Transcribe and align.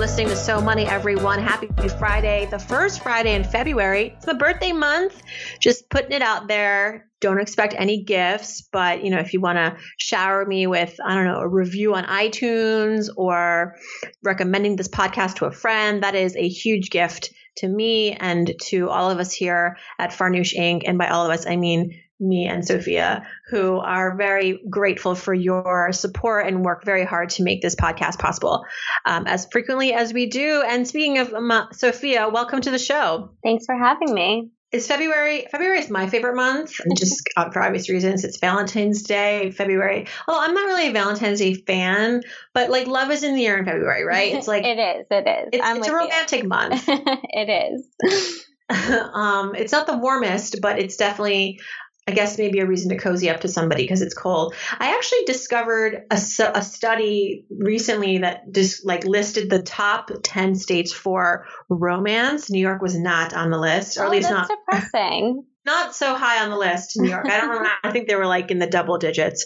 Listening 0.00 0.28
to 0.28 0.36
So 0.36 0.62
Money, 0.62 0.86
everyone. 0.86 1.40
Happy 1.40 1.66
Friday, 1.98 2.48
the 2.50 2.58
first 2.58 3.02
Friday 3.02 3.34
in 3.34 3.44
February. 3.44 4.14
It's 4.16 4.26
my 4.26 4.32
birthday 4.32 4.72
month. 4.72 5.22
Just 5.60 5.90
putting 5.90 6.12
it 6.12 6.22
out 6.22 6.48
there. 6.48 7.06
Don't 7.20 7.38
expect 7.38 7.74
any 7.76 8.02
gifts, 8.02 8.62
but 8.62 9.04
you 9.04 9.10
know, 9.10 9.18
if 9.18 9.34
you 9.34 9.42
want 9.42 9.58
to 9.58 9.76
shower 9.98 10.46
me 10.46 10.66
with, 10.66 10.98
I 11.04 11.14
don't 11.14 11.26
know, 11.26 11.40
a 11.40 11.46
review 11.46 11.94
on 11.94 12.04
iTunes 12.04 13.10
or 13.14 13.76
recommending 14.22 14.76
this 14.76 14.88
podcast 14.88 15.34
to 15.36 15.44
a 15.44 15.52
friend, 15.52 16.02
that 16.02 16.14
is 16.14 16.34
a 16.34 16.48
huge 16.48 16.88
gift 16.88 17.34
to 17.56 17.68
me 17.68 18.12
and 18.12 18.54
to 18.68 18.88
all 18.88 19.10
of 19.10 19.18
us 19.18 19.34
here 19.34 19.76
at 19.98 20.12
Farnoosh 20.12 20.56
Inc. 20.56 20.84
And 20.86 20.96
by 20.96 21.08
all 21.08 21.26
of 21.26 21.30
us, 21.30 21.46
I 21.46 21.56
mean 21.56 22.00
me 22.20 22.46
and 22.46 22.66
Sophia, 22.66 23.26
who 23.48 23.78
are 23.78 24.16
very 24.16 24.62
grateful 24.68 25.14
for 25.14 25.34
your 25.34 25.92
support 25.92 26.46
and 26.46 26.64
work 26.64 26.84
very 26.84 27.04
hard 27.04 27.30
to 27.30 27.42
make 27.42 27.62
this 27.62 27.74
podcast 27.74 28.18
possible 28.18 28.64
um, 29.06 29.26
as 29.26 29.46
frequently 29.50 29.92
as 29.92 30.12
we 30.12 30.26
do. 30.26 30.62
And 30.66 30.86
speaking 30.86 31.18
of 31.18 31.32
um, 31.32 31.68
Sophia, 31.72 32.28
welcome 32.28 32.60
to 32.60 32.70
the 32.70 32.78
show. 32.78 33.30
Thanks 33.42 33.66
for 33.66 33.74
having 33.74 34.14
me. 34.14 34.50
It's 34.72 34.86
February 34.86 35.46
February 35.50 35.80
is 35.80 35.90
my 35.90 36.08
favorite 36.08 36.36
month, 36.36 36.74
just 36.96 37.28
uh, 37.36 37.50
for 37.50 37.60
obvious 37.60 37.90
reasons. 37.90 38.22
It's 38.22 38.38
Valentine's 38.38 39.02
Day, 39.02 39.50
February. 39.50 40.06
Oh, 40.28 40.40
I'm 40.40 40.54
not 40.54 40.64
really 40.66 40.88
a 40.88 40.92
Valentine's 40.92 41.40
Day 41.40 41.54
fan, 41.54 42.22
but 42.54 42.70
like 42.70 42.86
love 42.86 43.10
is 43.10 43.24
in 43.24 43.34
the 43.34 43.46
air 43.46 43.58
in 43.58 43.64
February, 43.64 44.04
right? 44.04 44.32
It's 44.32 44.46
like 44.46 44.64
it 44.64 44.78
is, 44.78 45.06
it 45.10 45.26
is. 45.26 45.48
It's, 45.52 45.78
it's 45.78 45.88
a 45.88 45.92
romantic 45.92 46.42
you. 46.44 46.48
month. 46.48 46.84
it 46.88 47.74
is. 47.74 48.44
um, 49.12 49.56
it's 49.56 49.72
not 49.72 49.88
the 49.88 49.98
warmest, 49.98 50.60
but 50.62 50.78
it's 50.78 50.96
definitely 50.96 51.58
I 52.10 52.12
guess 52.12 52.38
maybe 52.38 52.58
a 52.58 52.66
reason 52.66 52.88
to 52.90 52.96
cozy 52.96 53.30
up 53.30 53.42
to 53.42 53.48
somebody 53.48 53.84
because 53.84 54.02
it's 54.02 54.14
cold. 54.14 54.54
I 54.76 54.96
actually 54.96 55.24
discovered 55.26 56.06
a, 56.10 56.20
a 56.54 56.62
study 56.62 57.46
recently 57.48 58.18
that 58.18 58.50
just 58.52 58.84
like 58.84 59.04
listed 59.04 59.48
the 59.48 59.62
top 59.62 60.10
10 60.24 60.56
states 60.56 60.92
for 60.92 61.46
romance. 61.68 62.50
New 62.50 62.58
York 62.58 62.82
was 62.82 62.98
not 62.98 63.32
on 63.32 63.50
the 63.50 63.58
list, 63.58 63.96
or 63.96 64.02
oh, 64.02 64.06
at 64.06 64.10
least 64.10 64.30
not 64.30 64.48
depressing. 64.48 65.44
Not 65.66 65.94
so 65.94 66.14
high 66.14 66.42
on 66.42 66.48
the 66.48 66.56
list, 66.56 66.98
New 66.98 67.10
York. 67.10 67.26
I 67.26 67.38
don't 67.38 67.50
remember. 67.50 67.70
I 67.84 67.92
think 67.92 68.08
they 68.08 68.14
were 68.14 68.26
like 68.26 68.50
in 68.50 68.58
the 68.58 68.66
double 68.66 68.96
digits. 68.96 69.44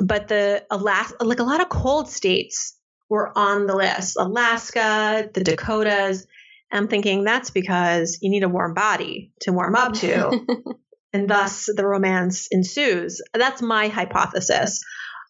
But 0.00 0.26
the 0.26 0.64
Alaska, 0.70 1.22
like 1.22 1.40
a 1.40 1.44
lot 1.44 1.60
of 1.60 1.68
cold 1.68 2.08
states 2.08 2.74
were 3.10 3.36
on 3.36 3.66
the 3.66 3.76
list. 3.76 4.16
Alaska, 4.18 5.28
the 5.32 5.44
Dakotas. 5.44 6.26
I'm 6.72 6.88
thinking 6.88 7.22
that's 7.22 7.50
because 7.50 8.18
you 8.22 8.30
need 8.30 8.44
a 8.44 8.48
warm 8.48 8.72
body 8.72 9.32
to 9.42 9.52
warm 9.52 9.74
up 9.74 9.92
to. 9.96 10.40
and 11.12 11.28
thus 11.28 11.68
the 11.74 11.86
romance 11.86 12.48
ensues. 12.50 13.20
That's 13.34 13.62
my 13.62 13.88
hypothesis. 13.88 14.82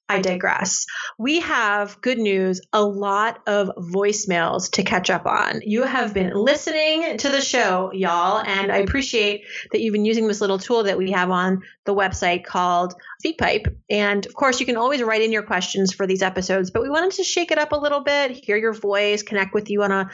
I 0.08 0.20
digress. 0.20 0.84
We 1.16 1.40
have 1.40 1.98
good 2.02 2.18
news, 2.18 2.60
a 2.72 2.84
lot 2.84 3.40
of 3.46 3.70
voicemails 3.78 4.70
to 4.72 4.82
catch 4.82 5.08
up 5.08 5.24
on. 5.24 5.62
You 5.62 5.84
have 5.84 6.12
been 6.12 6.34
listening 6.34 7.16
to 7.18 7.30
the 7.30 7.40
show, 7.40 7.90
y'all, 7.94 8.42
and 8.44 8.70
I 8.70 8.78
appreciate 8.78 9.44
that 9.70 9.80
you've 9.80 9.92
been 9.92 10.04
using 10.04 10.28
this 10.28 10.40
little 10.40 10.58
tool 10.58 10.82
that 10.82 10.98
we 10.98 11.12
have 11.12 11.30
on 11.30 11.62
the 11.86 11.94
website 11.94 12.44
called 12.44 12.94
SpeakPipe. 13.24 13.74
And 13.88 14.26
of 14.26 14.34
course, 14.34 14.60
you 14.60 14.66
can 14.66 14.76
always 14.76 15.02
write 15.02 15.22
in 15.22 15.32
your 15.32 15.44
questions 15.44 15.94
for 15.94 16.06
these 16.06 16.20
episodes, 16.20 16.70
but 16.70 16.82
we 16.82 16.90
wanted 16.90 17.12
to 17.12 17.24
shake 17.24 17.50
it 17.50 17.58
up 17.58 17.72
a 17.72 17.78
little 17.78 18.00
bit, 18.00 18.32
hear 18.32 18.58
your 18.58 18.74
voice, 18.74 19.22
connect 19.22 19.54
with 19.54 19.70
you 19.70 19.82
on 19.82 19.92
a 19.92 20.10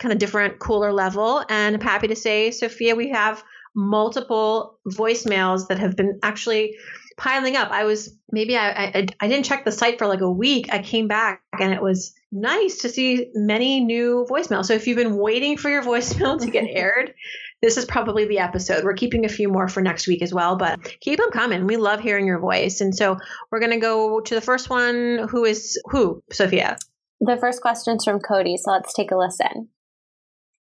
kind 0.00 0.12
of 0.12 0.18
different, 0.18 0.60
cooler 0.60 0.92
level. 0.92 1.44
And 1.46 1.74
I'm 1.74 1.82
happy 1.82 2.08
to 2.08 2.16
say, 2.16 2.52
Sophia, 2.52 2.94
we 2.94 3.10
have 3.10 3.44
multiple 3.76 4.78
voicemails 4.88 5.68
that 5.68 5.78
have 5.78 5.96
been 5.96 6.18
actually 6.22 6.76
piling 7.16 7.56
up. 7.56 7.70
I 7.70 7.84
was 7.84 8.16
maybe 8.30 8.56
I, 8.56 8.70
I, 8.70 9.06
I 9.20 9.28
didn't 9.28 9.44
check 9.44 9.64
the 9.64 9.72
site 9.72 9.98
for 9.98 10.06
like 10.06 10.20
a 10.20 10.30
week. 10.30 10.72
I 10.72 10.80
came 10.80 11.08
back 11.08 11.42
and 11.58 11.72
it 11.72 11.82
was 11.82 12.14
nice 12.30 12.78
to 12.78 12.88
see 12.88 13.30
many 13.34 13.80
new 13.80 14.26
voicemails. 14.28 14.66
So 14.66 14.74
if 14.74 14.86
you've 14.86 14.98
been 14.98 15.16
waiting 15.16 15.56
for 15.56 15.70
your 15.70 15.82
voicemail 15.84 16.40
to 16.40 16.50
get 16.50 16.64
aired, 16.68 17.14
this 17.62 17.76
is 17.76 17.84
probably 17.84 18.26
the 18.26 18.40
episode. 18.40 18.84
We're 18.84 18.94
keeping 18.94 19.24
a 19.24 19.30
few 19.30 19.48
more 19.48 19.68
for 19.68 19.80
next 19.80 20.06
week 20.06 20.22
as 20.22 20.32
well, 20.32 20.56
but 20.56 20.78
keep 21.00 21.18
them 21.18 21.30
coming. 21.30 21.66
We 21.66 21.76
love 21.76 22.00
hearing 22.00 22.26
your 22.26 22.38
voice. 22.38 22.80
And 22.80 22.94
so 22.94 23.16
we're 23.50 23.60
going 23.60 23.72
to 23.72 23.78
go 23.78 24.20
to 24.20 24.34
the 24.34 24.40
first 24.40 24.68
one. 24.68 25.26
Who 25.30 25.44
is 25.44 25.80
who, 25.86 26.22
Sophia? 26.30 26.76
The 27.20 27.38
first 27.40 27.62
question 27.62 27.96
is 27.96 28.04
from 28.04 28.20
Cody. 28.20 28.56
So 28.58 28.72
let's 28.72 28.92
take 28.92 29.10
a 29.10 29.16
listen. 29.16 29.68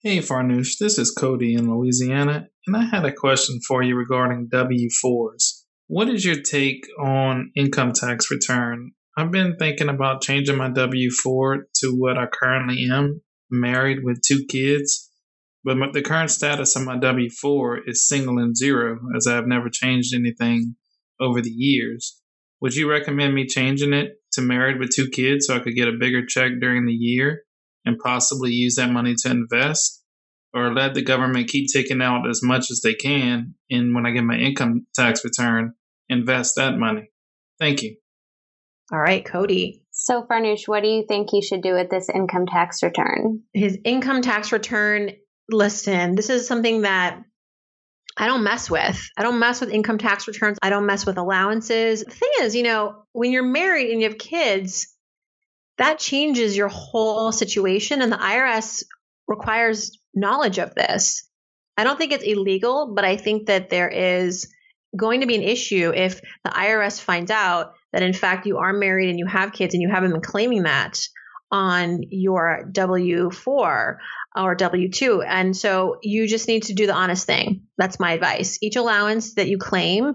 Hey, 0.04 0.18
Farnoosh. 0.18 0.78
This 0.80 0.98
is 0.98 1.12
Cody 1.12 1.54
in 1.54 1.70
Louisiana, 1.70 2.48
and 2.66 2.76
I 2.76 2.86
had 2.86 3.04
a 3.04 3.12
question 3.12 3.60
for 3.68 3.84
you 3.84 3.94
regarding 3.94 4.48
W 4.50 4.88
4s. 4.88 5.62
What 5.86 6.08
is 6.08 6.24
your 6.24 6.42
take 6.42 6.88
on 6.98 7.52
income 7.54 7.92
tax 7.92 8.28
return? 8.28 8.94
I've 9.16 9.30
been 9.30 9.54
thinking 9.60 9.88
about 9.88 10.20
changing 10.20 10.56
my 10.56 10.70
W 10.70 11.08
4 11.08 11.68
to 11.82 11.92
what 11.96 12.18
I 12.18 12.26
currently 12.26 12.88
am, 12.90 13.20
married 13.48 14.02
with 14.02 14.20
two 14.26 14.44
kids, 14.48 15.08
but 15.62 15.76
the 15.92 16.02
current 16.02 16.32
status 16.32 16.74
of 16.74 16.82
my 16.82 16.98
W 16.98 17.30
4 17.30 17.88
is 17.88 18.08
single 18.08 18.38
and 18.38 18.56
zero, 18.56 18.98
as 19.16 19.28
I 19.28 19.36
have 19.36 19.46
never 19.46 19.69
changed 19.70 20.16
anything 20.16 20.74
over 21.20 21.40
the 21.40 21.48
years. 21.48 22.20
Would 22.60 22.74
you 22.74 22.90
recommend 22.90 23.36
me 23.36 23.46
changing 23.46 23.92
it 23.92 24.14
to 24.32 24.40
married 24.40 24.80
with 24.80 24.90
two 24.90 25.10
kids 25.10 25.46
so 25.46 25.54
I 25.54 25.60
could 25.60 25.76
get 25.76 25.86
a 25.86 25.92
bigger 25.92 26.26
check 26.26 26.54
during 26.60 26.86
the 26.86 26.92
year? 26.92 27.44
And 27.84 27.98
possibly 27.98 28.50
use 28.50 28.76
that 28.76 28.91
money 28.91 29.15
to 29.22 29.31
invest 29.31 30.03
or 30.54 30.72
let 30.72 30.94
the 30.94 31.03
government 31.03 31.48
keep 31.48 31.69
taking 31.72 32.03
out 32.03 32.28
as 32.28 32.41
much 32.43 32.70
as 32.70 32.81
they 32.82 32.94
can 32.94 33.54
and 33.70 33.94
when 33.94 34.06
I 34.06 34.10
get 34.10 34.25
my 34.25 34.37
income 34.37 34.87
tax 34.94 35.25
return, 35.25 35.75
invest 36.09 36.56
that 36.56 36.76
money. 36.78 37.10
Thank 37.59 37.82
you. 37.82 37.97
All 38.93 38.98
right, 38.98 39.25
Cody. 39.25 39.82
So, 39.91 40.22
Farnoosh, 40.22 40.69
what 40.69 40.82
do 40.82 40.88
you 40.88 41.04
think 41.06 41.31
he 41.31 41.43
should 41.43 41.62
do 41.62 41.75
with 41.75 41.88
this 41.88 42.09
income 42.09 42.47
tax 42.47 42.82
return? 42.82 43.43
His 43.53 43.78
income 43.84 44.20
tax 44.20 44.53
return, 44.53 45.12
listen, 45.50 46.14
this 46.14 46.28
is 46.28 46.47
something 46.47 46.82
that 46.82 47.22
I 48.16 48.26
don't 48.26 48.44
mess 48.44 48.70
with. 48.70 49.09
I 49.16 49.22
don't 49.22 49.38
mess 49.38 49.60
with 49.60 49.70
income 49.70 49.99
tax 49.99 50.28
returns. 50.28 50.59
I 50.62 50.70
don't 50.70 50.87
mess 50.87 51.06
with 51.06 51.16
allowances. 51.16 52.04
The 52.04 52.10
thing 52.10 52.31
is, 52.41 52.54
you 52.54 52.62
know, 52.62 53.04
when 53.12 53.32
you're 53.32 53.43
married 53.43 53.91
and 53.91 54.03
you 54.03 54.09
have 54.09 54.19
kids, 54.19 54.94
that 55.82 55.98
changes 55.98 56.56
your 56.56 56.69
whole 56.69 57.32
situation. 57.32 58.03
And 58.03 58.12
the 58.12 58.16
IRS 58.16 58.84
requires 59.26 59.98
knowledge 60.15 60.59
of 60.59 60.75
this. 60.75 61.28
I 61.76 61.84
don't 61.84 61.98
think 61.98 62.12
it's 62.12 62.25
illegal, 62.25 62.93
but 62.94 63.04
I 63.04 63.16
think 63.16 63.47
that 63.47 63.70
there 63.70 63.88
is 63.88 64.53
going 64.97 65.22
to 65.22 65.26
be 65.26 65.34
an 65.34 65.43
issue 65.43 65.93
if 65.94 66.20
the 66.44 66.50
IRS 66.50 67.00
finds 67.00 67.31
out 67.31 67.72
that, 67.93 68.03
in 68.03 68.12
fact, 68.12 68.47
you 68.47 68.59
are 68.59 68.72
married 68.72 69.10
and 69.10 69.19
you 69.19 69.26
have 69.26 69.53
kids 69.53 69.75
and 69.75 69.82
you 69.82 69.91
haven't 69.91 70.12
been 70.12 70.20
claiming 70.20 70.65
that 70.65 71.00
on 71.50 72.00
your 72.10 72.69
W 72.72 73.31
4 73.31 74.00
or 74.37 74.54
W 74.54 74.91
2. 74.91 75.22
And 75.22 75.56
so 75.56 75.97
you 76.03 76.28
just 76.28 76.49
need 76.49 76.64
to 76.64 76.75
do 76.75 76.87
the 76.87 76.94
honest 76.94 77.26
thing. 77.26 77.62
That's 77.76 77.99
my 77.99 78.12
advice. 78.12 78.59
Each 78.62 78.76
allowance 78.76 79.34
that 79.34 79.49
you 79.49 79.59
claim 79.59 80.14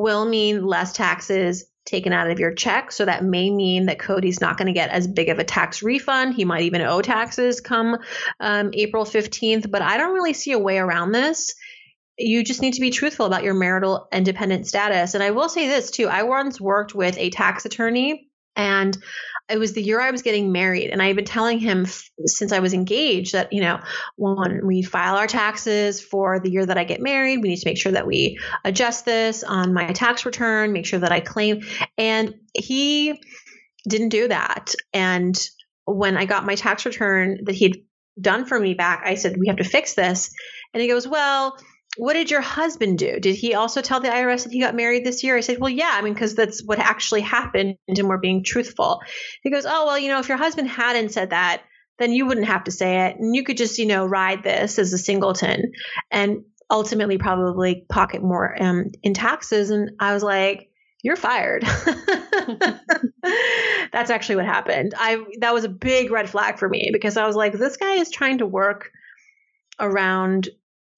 will 0.00 0.24
mean 0.24 0.64
less 0.64 0.92
taxes 0.92 1.64
taken 1.84 2.12
out 2.12 2.30
of 2.30 2.38
your 2.38 2.54
check. 2.54 2.92
So 2.92 3.04
that 3.04 3.24
may 3.24 3.50
mean 3.50 3.86
that 3.86 3.98
Cody's 3.98 4.40
not 4.40 4.56
going 4.56 4.66
to 4.66 4.72
get 4.72 4.90
as 4.90 5.06
big 5.06 5.28
of 5.28 5.38
a 5.38 5.44
tax 5.44 5.82
refund. 5.82 6.34
He 6.34 6.44
might 6.44 6.62
even 6.62 6.80
owe 6.80 7.02
taxes 7.02 7.60
come 7.60 7.98
um, 8.40 8.70
April 8.72 9.04
15th. 9.04 9.70
But 9.70 9.82
I 9.82 9.96
don't 9.96 10.14
really 10.14 10.32
see 10.32 10.52
a 10.52 10.58
way 10.58 10.78
around 10.78 11.12
this. 11.12 11.54
You 12.18 12.44
just 12.44 12.62
need 12.62 12.74
to 12.74 12.80
be 12.80 12.90
truthful 12.90 13.26
about 13.26 13.42
your 13.42 13.54
marital 13.54 14.06
independent 14.12 14.66
status. 14.66 15.14
And 15.14 15.24
I 15.24 15.32
will 15.32 15.48
say 15.48 15.66
this 15.66 15.90
too 15.90 16.08
I 16.08 16.22
once 16.22 16.60
worked 16.60 16.94
with 16.94 17.18
a 17.18 17.30
tax 17.30 17.64
attorney 17.64 18.28
and 18.54 18.96
it 19.48 19.58
was 19.58 19.72
the 19.72 19.82
year 19.82 20.00
I 20.00 20.10
was 20.10 20.22
getting 20.22 20.52
married, 20.52 20.90
and 20.90 21.02
I 21.02 21.08
had 21.08 21.16
been 21.16 21.24
telling 21.24 21.58
him 21.58 21.82
f- 21.82 22.08
since 22.24 22.52
I 22.52 22.60
was 22.60 22.72
engaged 22.72 23.34
that, 23.34 23.52
you 23.52 23.60
know, 23.60 23.80
when 24.16 24.66
we 24.66 24.82
file 24.82 25.16
our 25.16 25.26
taxes 25.26 26.00
for 26.00 26.40
the 26.40 26.50
year 26.50 26.64
that 26.64 26.78
I 26.78 26.84
get 26.84 27.00
married, 27.00 27.38
we 27.38 27.48
need 27.48 27.58
to 27.58 27.68
make 27.68 27.78
sure 27.78 27.92
that 27.92 28.06
we 28.06 28.38
adjust 28.64 29.04
this 29.04 29.42
on 29.42 29.74
my 29.74 29.92
tax 29.92 30.24
return, 30.24 30.72
make 30.72 30.86
sure 30.86 31.00
that 31.00 31.12
I 31.12 31.20
claim. 31.20 31.62
And 31.98 32.34
he 32.54 33.20
didn't 33.88 34.10
do 34.10 34.28
that. 34.28 34.74
And 34.92 35.36
when 35.84 36.16
I 36.16 36.24
got 36.24 36.46
my 36.46 36.54
tax 36.54 36.86
return 36.86 37.40
that 37.44 37.54
he'd 37.54 37.84
done 38.20 38.46
for 38.46 38.58
me 38.58 38.74
back, 38.74 39.02
I 39.04 39.16
said, 39.16 39.36
We 39.38 39.48
have 39.48 39.56
to 39.56 39.64
fix 39.64 39.94
this. 39.94 40.32
And 40.72 40.80
he 40.80 40.88
goes, 40.88 41.06
Well, 41.06 41.56
what 41.96 42.14
did 42.14 42.30
your 42.30 42.40
husband 42.40 42.98
do? 42.98 43.20
Did 43.20 43.36
he 43.36 43.54
also 43.54 43.82
tell 43.82 44.00
the 44.00 44.08
IRS 44.08 44.44
that 44.44 44.52
he 44.52 44.60
got 44.60 44.74
married 44.74 45.04
this 45.04 45.22
year? 45.22 45.36
I 45.36 45.40
said, 45.40 45.58
well, 45.58 45.70
yeah, 45.70 45.90
I 45.92 46.00
mean, 46.00 46.14
because 46.14 46.34
that's 46.34 46.62
what 46.64 46.78
actually 46.78 47.20
happened 47.20 47.76
and 47.86 48.08
we're 48.08 48.16
being 48.18 48.44
truthful. 48.44 49.02
He 49.42 49.50
goes, 49.50 49.66
oh, 49.66 49.86
well, 49.86 49.98
you 49.98 50.08
know, 50.08 50.18
if 50.18 50.28
your 50.28 50.38
husband 50.38 50.68
hadn't 50.68 51.10
said 51.12 51.30
that, 51.30 51.62
then 51.98 52.12
you 52.12 52.26
wouldn't 52.26 52.46
have 52.46 52.64
to 52.64 52.70
say 52.70 53.06
it. 53.06 53.16
And 53.16 53.36
you 53.36 53.44
could 53.44 53.58
just, 53.58 53.78
you 53.78 53.86
know, 53.86 54.06
ride 54.06 54.42
this 54.42 54.78
as 54.78 54.92
a 54.92 54.98
singleton 54.98 55.72
and 56.10 56.44
ultimately 56.70 57.18
probably 57.18 57.84
pocket 57.88 58.22
more 58.22 58.56
um, 58.60 58.86
in 59.02 59.12
taxes. 59.12 59.68
And 59.70 59.90
I 60.00 60.14
was 60.14 60.22
like, 60.22 60.70
you're 61.02 61.16
fired. 61.16 61.62
That's 63.92 64.10
actually 64.10 64.36
what 64.36 64.46
happened. 64.46 64.94
I 64.96 65.22
that 65.40 65.52
was 65.52 65.64
a 65.64 65.68
big 65.68 66.10
red 66.10 66.30
flag 66.30 66.58
for 66.58 66.68
me 66.68 66.90
because 66.92 67.16
I 67.16 67.26
was 67.26 67.34
like, 67.36 67.52
this 67.52 67.76
guy 67.76 67.94
is 67.94 68.10
trying 68.10 68.38
to 68.38 68.46
work 68.46 68.90
around 69.80 70.48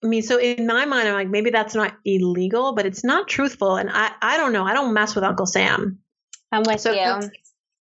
I 0.05 0.07
mean, 0.07 0.23
so 0.23 0.39
in 0.39 0.67
my 0.67 0.85
mind, 0.85 1.09
I'm 1.09 1.15
like, 1.15 1.31
maybe 1.31 1.51
that's 1.51 1.75
not 1.75 1.97
illegal, 2.05 2.75
but 2.75 2.85
it's 2.85 3.03
not 3.03 3.27
truthful. 3.27 3.77
And 3.77 3.89
I, 3.91 4.13
I 4.21 4.37
don't 4.37 4.53
know. 4.53 4.65
I 4.65 4.75
don't 4.75 4.93
mess 4.93 5.15
with 5.15 5.25
Uncle 5.25 5.47
Sam. 5.47 5.99
I'm 6.53 6.63
with 6.63 6.81
so 6.81 6.93
you. 6.93 7.31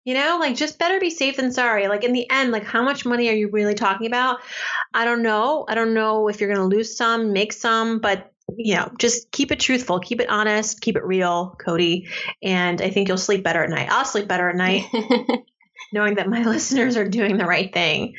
You 0.03 0.13
know, 0.13 0.37
like 0.39 0.55
just 0.55 0.79
better 0.79 0.99
be 0.99 1.09
safe 1.09 1.35
than 1.35 1.51
sorry. 1.51 1.87
Like 1.89 2.05
in 2.05 2.13
the 2.13 2.29
end, 2.29 2.51
like 2.51 2.63
how 2.63 2.81
much 2.81 3.05
money 3.05 3.29
are 3.29 3.33
you 3.33 3.49
really 3.49 3.75
talking 3.75 4.07
about? 4.07 4.39
I 4.93 5.03
don't 5.05 5.21
know. 5.21 5.65
I 5.67 5.75
don't 5.75 5.93
know 5.93 6.29
if 6.29 6.39
you're 6.39 6.51
going 6.51 6.69
to 6.69 6.75
lose 6.75 6.95
some, 6.95 7.33
make 7.33 7.51
some, 7.51 7.99
but 7.99 8.31
you 8.55 8.75
know, 8.75 8.89
just 8.97 9.31
keep 9.31 9.51
it 9.51 9.59
truthful, 9.59 9.99
keep 9.99 10.21
it 10.21 10.29
honest, 10.29 10.79
keep 10.79 10.95
it 10.95 11.03
real, 11.03 11.55
Cody. 11.59 12.07
And 12.41 12.81
I 12.81 12.89
think 12.89 13.09
you'll 13.09 13.17
sleep 13.17 13.43
better 13.43 13.63
at 13.63 13.69
night. 13.69 13.89
I'll 13.91 14.05
sleep 14.05 14.29
better 14.29 14.49
at 14.49 14.55
night 14.55 14.85
knowing 15.93 16.15
that 16.15 16.29
my 16.29 16.43
listeners 16.45 16.95
are 16.95 17.07
doing 17.07 17.37
the 17.37 17.45
right 17.45 17.71
thing. 17.71 18.15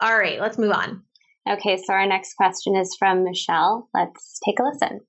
All 0.00 0.16
right, 0.16 0.40
let's 0.40 0.58
move 0.58 0.72
on. 0.72 1.02
Okay, 1.48 1.76
so 1.76 1.92
our 1.92 2.06
next 2.06 2.34
question 2.34 2.76
is 2.76 2.94
from 2.96 3.24
Michelle. 3.24 3.88
Let's 3.92 4.38
take 4.44 4.60
a 4.60 4.62
listen. 4.62 5.00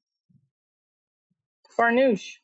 Farnoosh, 1.77 2.37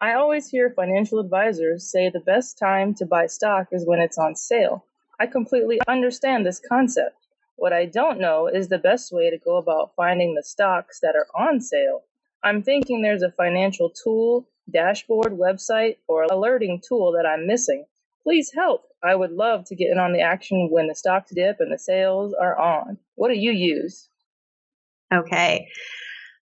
I 0.00 0.14
always 0.14 0.48
hear 0.48 0.70
financial 0.70 1.20
advisors 1.20 1.90
say 1.90 2.10
the 2.10 2.20
best 2.20 2.58
time 2.58 2.94
to 2.94 3.06
buy 3.06 3.26
stock 3.26 3.68
is 3.70 3.86
when 3.86 4.00
it's 4.00 4.18
on 4.18 4.34
sale. 4.34 4.84
I 5.18 5.26
completely 5.26 5.80
understand 5.86 6.44
this 6.44 6.60
concept. 6.68 7.16
What 7.54 7.72
I 7.72 7.86
don't 7.86 8.20
know 8.20 8.48
is 8.48 8.68
the 8.68 8.78
best 8.78 9.12
way 9.12 9.30
to 9.30 9.38
go 9.38 9.56
about 9.56 9.94
finding 9.96 10.34
the 10.34 10.42
stocks 10.42 11.00
that 11.00 11.14
are 11.16 11.28
on 11.34 11.60
sale. 11.60 12.02
I'm 12.42 12.62
thinking 12.62 13.00
there's 13.00 13.22
a 13.22 13.30
financial 13.30 13.90
tool, 13.90 14.46
dashboard, 14.70 15.32
website, 15.32 15.96
or 16.08 16.24
alerting 16.24 16.82
tool 16.86 17.12
that 17.12 17.26
I'm 17.26 17.46
missing. 17.46 17.86
Please 18.26 18.50
help. 18.52 18.82
I 19.04 19.14
would 19.14 19.30
love 19.30 19.66
to 19.66 19.76
get 19.76 19.90
in 19.92 19.98
on 19.98 20.12
the 20.12 20.22
action 20.22 20.68
when 20.70 20.88
the 20.88 20.96
stocks 20.96 21.30
dip 21.32 21.60
and 21.60 21.72
the 21.72 21.78
sales 21.78 22.34
are 22.34 22.58
on. 22.58 22.98
What 23.14 23.28
do 23.28 23.38
you 23.38 23.52
use? 23.52 24.08
Okay. 25.14 25.68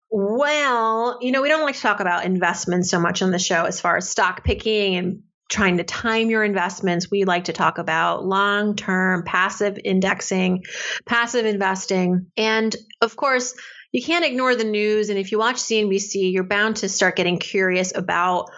Well, 0.09 1.17
you 1.21 1.33
know, 1.33 1.41
we 1.41 1.49
don't 1.49 1.63
like 1.63 1.75
to 1.75 1.81
talk 1.81 1.99
about 1.99 2.23
investments 2.23 2.89
so 2.89 3.01
much 3.01 3.21
on 3.21 3.31
the 3.31 3.39
show 3.39 3.65
as 3.65 3.81
far 3.81 3.97
as 3.97 4.09
stock 4.09 4.45
picking 4.45 4.95
and 4.95 5.23
trying 5.49 5.77
to 5.77 5.83
time 5.83 6.29
your 6.29 6.43
investments, 6.43 7.09
we 7.11 7.23
like 7.25 7.45
to 7.45 7.53
talk 7.53 7.77
about 7.77 8.25
long 8.25 8.75
term 8.75 9.23
passive 9.23 9.77
indexing, 9.83 10.63
passive 11.05 11.45
investing. 11.45 12.27
And 12.37 12.73
of 13.01 13.15
course, 13.15 13.55
you 13.91 14.03
can't 14.03 14.25
ignore 14.25 14.55
the 14.55 14.63
news. 14.63 15.09
And 15.09 15.17
if 15.17 15.31
you 15.31 15.39
watch 15.39 15.57
CNBC, 15.57 16.31
you're 16.31 16.43
bound 16.43 16.77
to 16.77 16.89
start 16.89 17.15
getting 17.15 17.39
curious 17.39 17.95
about 17.95 18.49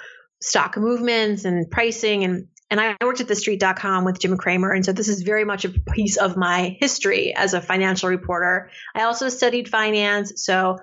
stock 0.42 0.78
movements 0.78 1.46
and 1.46 1.70
pricing 1.70 2.24
and 2.24 2.48
and 2.70 2.80
I 2.80 2.96
worked 3.04 3.22
at 3.22 3.28
thestreet.com 3.28 4.06
with 4.06 4.20
Jim 4.20 4.38
Cramer. 4.38 4.72
And 4.72 4.86
so 4.86 4.92
this 4.92 5.08
is 5.08 5.24
very 5.24 5.44
much 5.44 5.66
a 5.66 5.70
piece 5.70 6.18
of 6.18 6.38
my 6.38 6.78
history 6.80 7.34
as 7.34 7.54
a 7.54 7.62
financial 7.62 8.10
reporter. 8.10 8.70
I 8.94 9.04
also 9.04 9.30
studied 9.30 9.70
finance. 9.70 10.34
So 10.44 10.78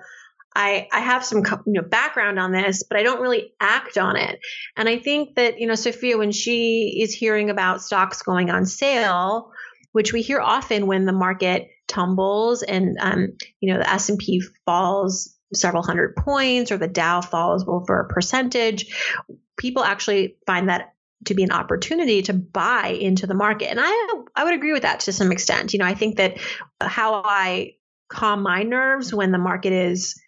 I, 0.57 0.87
I 0.91 1.01
have 1.01 1.23
some 1.23 1.43
you 1.65 1.73
know 1.73 1.83
background 1.83 2.39
on 2.39 2.51
this, 2.51 2.83
but 2.83 2.97
I 2.97 3.03
don't 3.03 3.21
really 3.21 3.53
act 3.59 3.97
on 3.97 4.17
it. 4.17 4.39
And 4.75 4.89
I 4.89 4.97
think 4.97 5.35
that 5.35 5.59
you 5.59 5.67
know 5.67 5.75
Sophia, 5.75 6.17
when 6.17 6.31
she 6.31 6.99
is 7.01 7.13
hearing 7.13 7.49
about 7.49 7.83
stocks 7.83 8.23
going 8.23 8.49
on 8.49 8.65
sale, 8.65 9.51
which 9.91 10.11
we 10.11 10.23
hear 10.23 10.41
often 10.41 10.87
when 10.87 11.05
the 11.05 11.13
market 11.13 11.69
tumbles 11.87 12.63
and 12.63 12.97
um, 12.99 13.37
you 13.61 13.71
know 13.71 13.79
the 13.79 13.89
S 13.89 14.09
and 14.09 14.17
P 14.17 14.41
falls 14.65 15.35
several 15.53 15.83
hundred 15.83 16.15
points 16.15 16.71
or 16.71 16.77
the 16.77 16.87
Dow 16.87 17.21
falls 17.21 17.63
over 17.67 18.01
a 18.01 18.07
percentage, 18.07 19.23
people 19.57 19.83
actually 19.83 20.37
find 20.47 20.69
that 20.69 20.93
to 21.25 21.33
be 21.33 21.43
an 21.43 21.51
opportunity 21.51 22.21
to 22.23 22.33
buy 22.33 22.87
into 22.87 23.27
the 23.27 23.33
market. 23.33 23.69
And 23.69 23.79
I 23.81 24.23
I 24.35 24.43
would 24.43 24.53
agree 24.53 24.73
with 24.73 24.83
that 24.83 25.01
to 25.01 25.13
some 25.13 25.31
extent. 25.31 25.73
You 25.73 25.79
know, 25.79 25.85
I 25.85 25.93
think 25.93 26.17
that 26.17 26.37
how 26.81 27.21
I 27.25 27.75
calm 28.09 28.43
my 28.43 28.63
nerves 28.63 29.13
when 29.13 29.31
the 29.31 29.37
market 29.37 29.73
is 29.73 30.21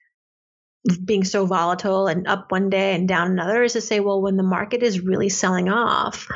being 1.03 1.24
so 1.24 1.45
volatile 1.45 2.07
and 2.07 2.27
up 2.27 2.51
one 2.51 2.69
day 2.69 2.95
and 2.95 3.07
down 3.07 3.31
another 3.31 3.63
is 3.63 3.74
to 3.74 3.81
say, 3.81 4.00
well, 4.00 4.21
when 4.21 4.38
the 4.38 4.44
market 4.44 4.81
is 4.81 5.01
really 5.01 5.30
selling 5.30 5.69
off, 5.69 6.27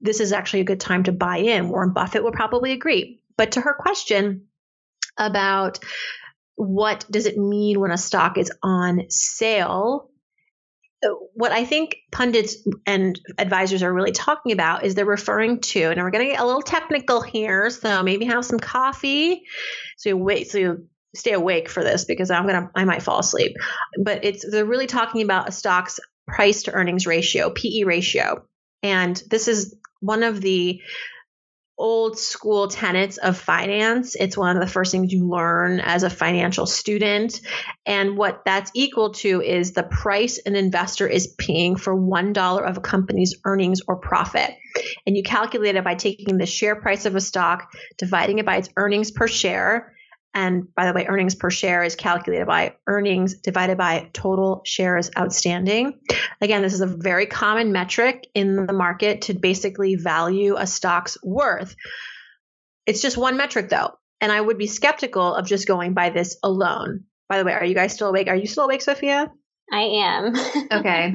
this 0.00 0.20
is 0.20 0.32
actually 0.32 0.60
a 0.60 0.64
good 0.64 0.80
time 0.80 1.02
to 1.04 1.12
buy 1.12 1.38
in. 1.38 1.68
Warren 1.68 1.92
Buffett 1.92 2.22
would 2.22 2.34
probably 2.34 2.72
agree. 2.72 3.20
But 3.36 3.52
to 3.52 3.60
her 3.60 3.74
question 3.74 4.46
about 5.18 5.80
what 6.54 7.04
does 7.10 7.26
it 7.26 7.36
mean 7.36 7.80
when 7.80 7.90
a 7.90 7.98
stock 7.98 8.38
is 8.38 8.52
on 8.62 9.10
sale, 9.10 10.10
what 11.34 11.52
I 11.52 11.64
think 11.64 11.96
pundits 12.10 12.56
and 12.86 13.18
advisors 13.38 13.82
are 13.82 13.92
really 13.92 14.12
talking 14.12 14.52
about 14.52 14.84
is 14.84 14.94
they're 14.94 15.04
referring 15.04 15.60
to, 15.60 15.82
and 15.90 16.00
we're 16.00 16.10
going 16.10 16.26
to 16.26 16.32
get 16.32 16.40
a 16.40 16.46
little 16.46 16.62
technical 16.62 17.20
here, 17.20 17.70
so 17.70 18.02
maybe 18.02 18.26
have 18.26 18.44
some 18.44 18.58
coffee. 18.58 19.42
So 19.96 20.14
wait, 20.16 20.50
so 20.50 20.58
you 20.58 20.86
stay 21.14 21.32
awake 21.32 21.68
for 21.68 21.82
this 21.82 22.04
because 22.04 22.30
I'm 22.30 22.46
gonna 22.46 22.70
I 22.74 22.84
might 22.84 23.02
fall 23.02 23.18
asleep. 23.18 23.56
But 24.02 24.24
it's 24.24 24.48
they're 24.48 24.64
really 24.64 24.86
talking 24.86 25.22
about 25.22 25.48
a 25.48 25.52
stock's 25.52 26.00
price 26.26 26.64
to 26.64 26.72
earnings 26.72 27.06
ratio, 27.06 27.50
PE 27.50 27.82
ratio. 27.84 28.44
And 28.82 29.20
this 29.28 29.48
is 29.48 29.76
one 30.00 30.22
of 30.22 30.40
the 30.40 30.80
old 31.78 32.18
school 32.18 32.68
tenets 32.68 33.16
of 33.16 33.36
finance. 33.36 34.14
It's 34.14 34.36
one 34.36 34.56
of 34.56 34.62
the 34.62 34.70
first 34.70 34.92
things 34.92 35.12
you 35.12 35.28
learn 35.28 35.80
as 35.80 36.02
a 36.02 36.10
financial 36.10 36.66
student. 36.66 37.40
And 37.86 38.16
what 38.16 38.42
that's 38.44 38.70
equal 38.74 39.12
to 39.14 39.40
is 39.42 39.72
the 39.72 39.82
price 39.82 40.38
an 40.38 40.54
investor 40.54 41.06
is 41.06 41.26
paying 41.26 41.76
for 41.76 41.96
$1 41.96 42.68
of 42.68 42.76
a 42.76 42.80
company's 42.80 43.36
earnings 43.44 43.80
or 43.88 43.96
profit. 43.96 44.50
And 45.06 45.16
you 45.16 45.22
calculate 45.22 45.76
it 45.76 45.84
by 45.84 45.94
taking 45.94 46.38
the 46.38 46.46
share 46.46 46.76
price 46.76 47.04
of 47.04 47.16
a 47.16 47.20
stock, 47.20 47.72
dividing 47.98 48.38
it 48.38 48.46
by 48.46 48.56
its 48.56 48.70
earnings 48.76 49.10
per 49.10 49.26
share, 49.26 49.91
and 50.34 50.74
by 50.74 50.86
the 50.86 50.94
way, 50.94 51.06
earnings 51.06 51.34
per 51.34 51.50
share 51.50 51.82
is 51.82 51.94
calculated 51.94 52.46
by 52.46 52.76
earnings 52.86 53.34
divided 53.34 53.76
by 53.76 54.08
total 54.12 54.62
shares 54.64 55.10
outstanding. 55.16 55.98
Again, 56.40 56.62
this 56.62 56.72
is 56.72 56.80
a 56.80 56.86
very 56.86 57.26
common 57.26 57.72
metric 57.72 58.26
in 58.34 58.66
the 58.66 58.72
market 58.72 59.22
to 59.22 59.34
basically 59.34 59.96
value 59.96 60.56
a 60.56 60.66
stock's 60.66 61.18
worth. 61.22 61.76
It's 62.86 63.02
just 63.02 63.18
one 63.18 63.36
metric 63.36 63.68
though. 63.68 63.92
And 64.20 64.32
I 64.32 64.40
would 64.40 64.56
be 64.56 64.68
skeptical 64.68 65.34
of 65.34 65.46
just 65.46 65.68
going 65.68 65.94
by 65.94 66.10
this 66.10 66.38
alone. 66.42 67.04
By 67.28 67.38
the 67.38 67.44
way, 67.44 67.52
are 67.52 67.64
you 67.64 67.74
guys 67.74 67.92
still 67.92 68.08
awake? 68.08 68.28
Are 68.28 68.36
you 68.36 68.46
still 68.46 68.64
awake, 68.64 68.82
Sophia? 68.82 69.30
I 69.70 69.80
am. 69.80 70.34
okay. 70.72 71.12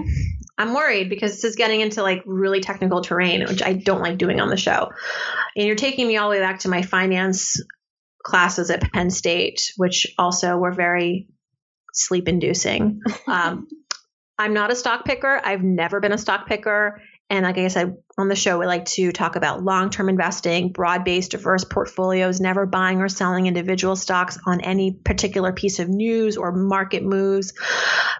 I'm 0.60 0.74
worried 0.74 1.10
because 1.10 1.34
this 1.34 1.44
is 1.44 1.56
getting 1.56 1.82
into 1.82 2.02
like 2.02 2.24
really 2.26 2.62
technical 2.62 3.02
terrain, 3.02 3.46
which 3.48 3.62
I 3.62 3.74
don't 3.74 4.02
like 4.02 4.18
doing 4.18 4.40
on 4.42 4.50
the 4.50 4.58
show. 4.58 4.92
And 5.56 5.66
you're 5.66 5.76
taking 5.76 6.08
me 6.08 6.18
all 6.18 6.30
the 6.30 6.36
way 6.36 6.42
back 6.42 6.60
to 6.60 6.70
my 6.70 6.82
finance 6.82 7.62
classes 8.28 8.70
at 8.70 8.82
Penn 8.92 9.10
State, 9.10 9.72
which 9.78 10.06
also 10.18 10.58
were 10.58 10.74
very 10.74 11.28
sleep 11.94 12.28
inducing. 12.28 13.02
Um, 13.28 13.68
I'm 14.40 14.54
not 14.54 14.72
a 14.72 14.76
stock 14.76 15.04
picker. 15.04 15.42
I've 15.44 15.64
never 15.64 16.00
been 16.00 16.12
a 16.12 16.18
stock 16.18 16.48
picker. 16.48 17.02
And 17.30 17.44
like 17.44 17.58
I 17.58 17.68
said 17.68 17.98
on 18.18 18.30
the 18.30 18.36
show, 18.36 18.58
we 18.58 18.66
like 18.66 18.86
to 18.86 19.12
talk 19.12 19.36
about 19.36 19.62
long 19.62 19.90
term 19.90 20.08
investing, 20.08 20.72
broad 20.72 21.04
based, 21.04 21.32
diverse 21.32 21.66
portfolios, 21.66 22.40
never 22.40 22.66
buying 22.66 23.00
or 23.00 23.10
selling 23.10 23.48
individual 23.48 23.98
stocks 23.98 24.40
on 24.46 24.62
any 24.62 24.92
particular 24.94 25.52
piece 25.52 25.80
of 25.80 25.90
news 25.90 26.38
or 26.38 26.54
market 26.54 27.04
moves. 27.04 27.54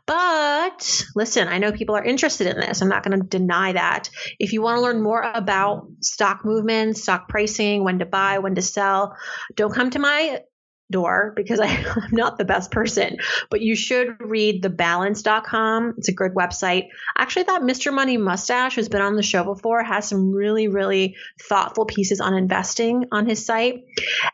But 0.06 1.04
listen, 1.16 1.48
I 1.48 1.58
know 1.60 1.72
people 1.72 1.96
are 1.96 2.04
interested 2.04 2.48
in 2.48 2.60
this. 2.60 2.82
I'm 2.82 2.90
not 2.90 3.04
going 3.04 3.20
to 3.20 3.26
deny 3.26 3.74
that. 3.74 4.10
If 4.40 4.52
you 4.52 4.62
want 4.62 4.78
to 4.78 4.82
learn 4.82 5.02
more 5.02 5.22
about 5.22 5.88
stock 6.02 6.44
movements, 6.44 7.02
stock 7.02 7.30
pricing, 7.30 7.84
when 7.84 8.00
to 8.00 8.06
buy, 8.06 8.40
when 8.40 8.56
to 8.56 8.62
sell, 8.62 9.16
don't 9.56 9.74
come 9.74 9.90
to 9.92 10.00
my 10.00 10.42
door 10.90 11.34
because 11.36 11.60
I, 11.60 11.68
am 11.68 12.10
not 12.12 12.38
the 12.38 12.46
best 12.46 12.72
person, 12.72 13.18
but 13.50 13.62
you 13.62 13.76
should 13.76 14.18
read 14.20 14.64
thebalance.com. 14.64 15.96
It's 15.98 16.10
a 16.10 16.14
good 16.14 16.34
website. 16.34 16.88
Actually, 17.18 17.44
that 17.44 17.62
Mr. 17.62 17.94
Money 17.94 18.18
Mustache, 18.18 18.76
who's 18.76 18.90
been 18.90 19.02
on 19.02 19.16
the 19.16 19.24
show 19.24 19.44
before, 19.44 19.84
has 19.84 20.08
some 20.08 20.32
really, 20.32 20.68
really 20.68 21.16
thoughtful 21.42 21.86
pieces 21.86 22.22
on 22.22 22.34
investing 22.34 23.06
on 23.12 23.26
his 23.26 23.46
site. 23.46 23.84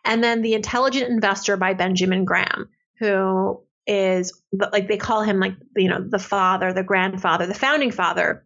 And 0.06 0.24
then 0.24 0.42
The 0.42 0.54
Intelligent 0.54 1.10
Investor 1.10 1.58
by 1.58 1.74
Benjamin 1.74 2.26
Graham, 2.26 2.70
who 3.00 3.62
is 3.86 4.42
like 4.72 4.88
they 4.88 4.98
call 4.98 5.24
him 5.24 5.40
like, 5.40 5.56
you 5.76 5.90
know, 5.90 6.06
the 6.08 6.20
father, 6.20 6.72
the 6.72 6.84
grandfather, 6.84 7.46
the 7.48 7.54
founding 7.54 7.92
father 7.92 8.46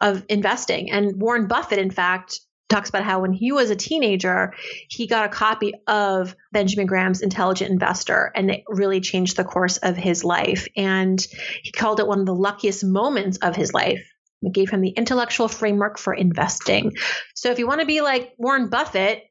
of 0.00 0.24
investing. 0.28 0.90
And 0.90 1.20
Warren 1.20 1.48
Buffett, 1.48 1.78
in 1.78 1.90
fact, 1.90 2.40
talks 2.68 2.88
about 2.88 3.04
how 3.04 3.20
when 3.20 3.32
he 3.32 3.52
was 3.52 3.70
a 3.70 3.76
teenager, 3.76 4.52
he 4.88 5.06
got 5.06 5.26
a 5.26 5.28
copy 5.28 5.74
of 5.86 6.34
Benjamin 6.52 6.86
Graham's 6.86 7.22
Intelligent 7.22 7.70
Investor, 7.70 8.32
and 8.34 8.50
it 8.50 8.64
really 8.66 9.00
changed 9.00 9.36
the 9.36 9.44
course 9.44 9.76
of 9.78 9.96
his 9.96 10.24
life. 10.24 10.66
And 10.76 11.24
he 11.62 11.70
called 11.70 12.00
it 12.00 12.06
one 12.06 12.20
of 12.20 12.26
the 12.26 12.34
luckiest 12.34 12.84
moments 12.84 13.38
of 13.38 13.54
his 13.54 13.72
life. 13.72 14.04
It 14.42 14.52
gave 14.52 14.70
him 14.70 14.80
the 14.80 14.90
intellectual 14.90 15.48
framework 15.48 15.98
for 15.98 16.12
investing. 16.12 16.92
So 17.34 17.50
if 17.50 17.58
you 17.58 17.66
want 17.66 17.80
to 17.80 17.86
be 17.86 18.00
like 18.00 18.32
Warren 18.36 18.68
Buffett 18.68 19.22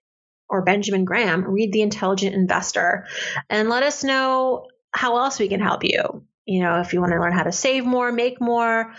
or 0.50 0.64
Benjamin 0.64 1.06
Graham, 1.06 1.44
read 1.46 1.72
The 1.72 1.82
Intelligent 1.82 2.36
Investor 2.36 3.06
and 3.50 3.70
let 3.70 3.84
us 3.84 4.04
know 4.04 4.68
how 4.92 5.18
else 5.18 5.40
we 5.40 5.48
can 5.48 5.60
help 5.60 5.84
you. 5.84 6.26
You 6.46 6.64
know, 6.64 6.80
if 6.80 6.94
you 6.94 7.02
want 7.02 7.12
to 7.12 7.20
learn 7.20 7.34
how 7.34 7.44
to 7.44 7.52
save 7.52 7.86
more, 7.86 8.12
make 8.12 8.40
more, 8.40 8.94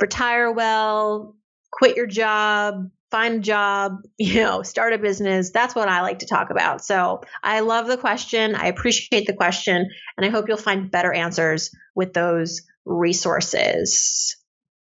retire 0.00 0.50
well, 0.50 1.36
quit 1.70 1.96
your 1.96 2.06
job, 2.06 2.90
find 3.10 3.36
a 3.36 3.40
job, 3.40 4.02
you 4.18 4.42
know, 4.42 4.62
start 4.62 4.92
a 4.92 4.98
business. 4.98 5.50
That's 5.50 5.74
what 5.74 5.88
I 5.88 6.02
like 6.02 6.20
to 6.20 6.26
talk 6.26 6.50
about. 6.50 6.84
So 6.84 7.22
I 7.42 7.60
love 7.60 7.86
the 7.86 7.96
question. 7.96 8.54
I 8.54 8.66
appreciate 8.66 9.26
the 9.26 9.34
question. 9.34 9.88
And 10.16 10.26
I 10.26 10.30
hope 10.30 10.48
you'll 10.48 10.56
find 10.56 10.90
better 10.90 11.12
answers 11.12 11.70
with 11.94 12.12
those 12.12 12.62
resources. 12.84 14.36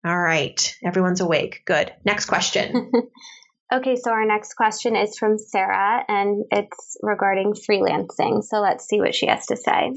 All 0.04 0.18
right. 0.18 0.76
Everyone's 0.84 1.20
awake. 1.20 1.62
Good. 1.66 1.92
Next 2.04 2.26
question. 2.26 2.92
okay. 3.72 3.96
So 3.96 4.10
our 4.10 4.24
next 4.24 4.54
question 4.54 4.94
is 4.94 5.18
from 5.18 5.38
Sarah 5.38 6.04
and 6.06 6.44
it's 6.50 6.96
regarding 7.02 7.54
freelancing. 7.54 8.44
So 8.44 8.60
let's 8.60 8.86
see 8.86 9.00
what 9.00 9.14
she 9.14 9.26
has 9.26 9.46
to 9.46 9.56
say. 9.56 9.92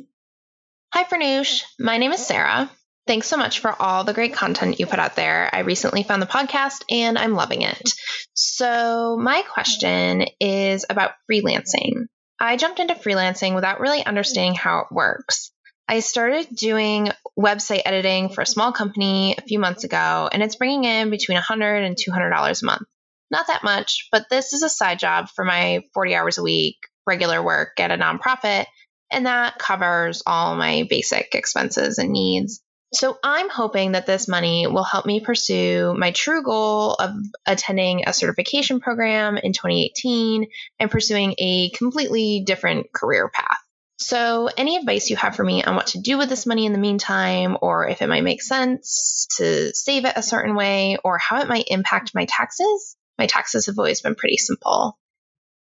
Hi, 0.93 1.03
Farnoosh. 1.03 1.61
My 1.79 1.97
name 1.97 2.11
is 2.11 2.25
Sarah. 2.25 2.71
Thanks 3.05 3.27
so 3.27 3.37
much 3.37 3.59
for 3.59 3.75
all 3.79 4.03
the 4.03 4.13
great 4.13 4.33
content 4.33 4.79
you 4.79 4.85
put 4.85 4.99
out 4.99 5.15
there. 5.15 5.49
I 5.51 5.59
recently 5.59 6.03
found 6.03 6.21
the 6.21 6.27
podcast 6.27 6.83
and 6.89 7.17
I'm 7.17 7.33
loving 7.33 7.63
it. 7.63 7.93
So, 8.41 9.17
my 9.19 9.41
question 9.41 10.23
is 10.39 10.85
about 10.89 11.11
freelancing. 11.29 12.05
I 12.39 12.55
jumped 12.55 12.79
into 12.79 12.93
freelancing 12.95 13.53
without 13.53 13.81
really 13.81 14.01
understanding 14.05 14.55
how 14.55 14.79
it 14.79 14.95
works. 14.95 15.51
I 15.89 15.99
started 15.99 16.47
doing 16.55 17.09
website 17.37 17.81
editing 17.83 18.29
for 18.29 18.39
a 18.39 18.45
small 18.45 18.71
company 18.71 19.35
a 19.37 19.41
few 19.41 19.59
months 19.59 19.83
ago, 19.83 20.29
and 20.31 20.41
it's 20.41 20.55
bringing 20.55 20.85
in 20.85 21.09
between 21.09 21.37
$100 21.37 21.85
and 21.85 21.97
$200 21.97 22.61
a 22.61 22.65
month. 22.65 22.87
Not 23.29 23.47
that 23.47 23.65
much, 23.65 24.07
but 24.09 24.27
this 24.29 24.53
is 24.53 24.63
a 24.63 24.69
side 24.69 24.99
job 24.99 25.27
for 25.35 25.43
my 25.43 25.81
40 25.93 26.15
hours 26.15 26.37
a 26.37 26.43
week 26.43 26.77
regular 27.05 27.43
work 27.43 27.77
at 27.81 27.91
a 27.91 27.97
nonprofit, 27.97 28.67
and 29.11 29.25
that 29.25 29.59
covers 29.59 30.23
all 30.25 30.55
my 30.55 30.85
basic 30.89 31.35
expenses 31.35 31.97
and 31.97 32.11
needs. 32.11 32.61
So 32.91 33.17
I'm 33.23 33.49
hoping 33.49 33.91
that 33.91 34.07
this 34.07 34.27
money 34.27 34.65
will 34.65 34.83
help 34.83 35.05
me 35.05 35.19
pursue 35.19 35.93
my 35.95 36.11
true 36.11 36.41
goal 36.41 36.93
of 36.93 37.11
attending 37.45 38.07
a 38.07 38.13
certification 38.13 38.79
program 38.79 39.37
in 39.37 39.53
2018 39.53 40.47
and 40.79 40.89
pursuing 40.89 41.35
a 41.37 41.69
completely 41.69 42.43
different 42.45 42.91
career 42.91 43.29
path. 43.29 43.59
So, 44.01 44.49
any 44.55 44.77
advice 44.77 45.09
you 45.09 45.17
have 45.17 45.35
for 45.35 45.43
me 45.43 45.61
on 45.61 45.75
what 45.75 45.87
to 45.87 45.99
do 45.99 46.17
with 46.17 46.29
this 46.29 46.45
money 46.45 46.65
in 46.65 46.71
the 46.71 46.79
meantime, 46.79 47.57
or 47.61 47.87
if 47.87 48.01
it 48.01 48.07
might 48.07 48.23
make 48.23 48.41
sense 48.41 49.27
to 49.37 49.75
save 49.75 50.05
it 50.05 50.13
a 50.15 50.23
certain 50.23 50.55
way, 50.55 50.97
or 51.03 51.17
how 51.17 51.41
it 51.41 51.49
might 51.49 51.65
impact 51.67 52.15
my 52.15 52.25
taxes? 52.25 52.95
My 53.17 53.27
taxes 53.27 53.65
have 53.65 53.77
always 53.77 53.99
been 53.99 54.15
pretty 54.15 54.37
simple. 54.37 54.97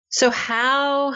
So, 0.08 0.30
how 0.30 1.14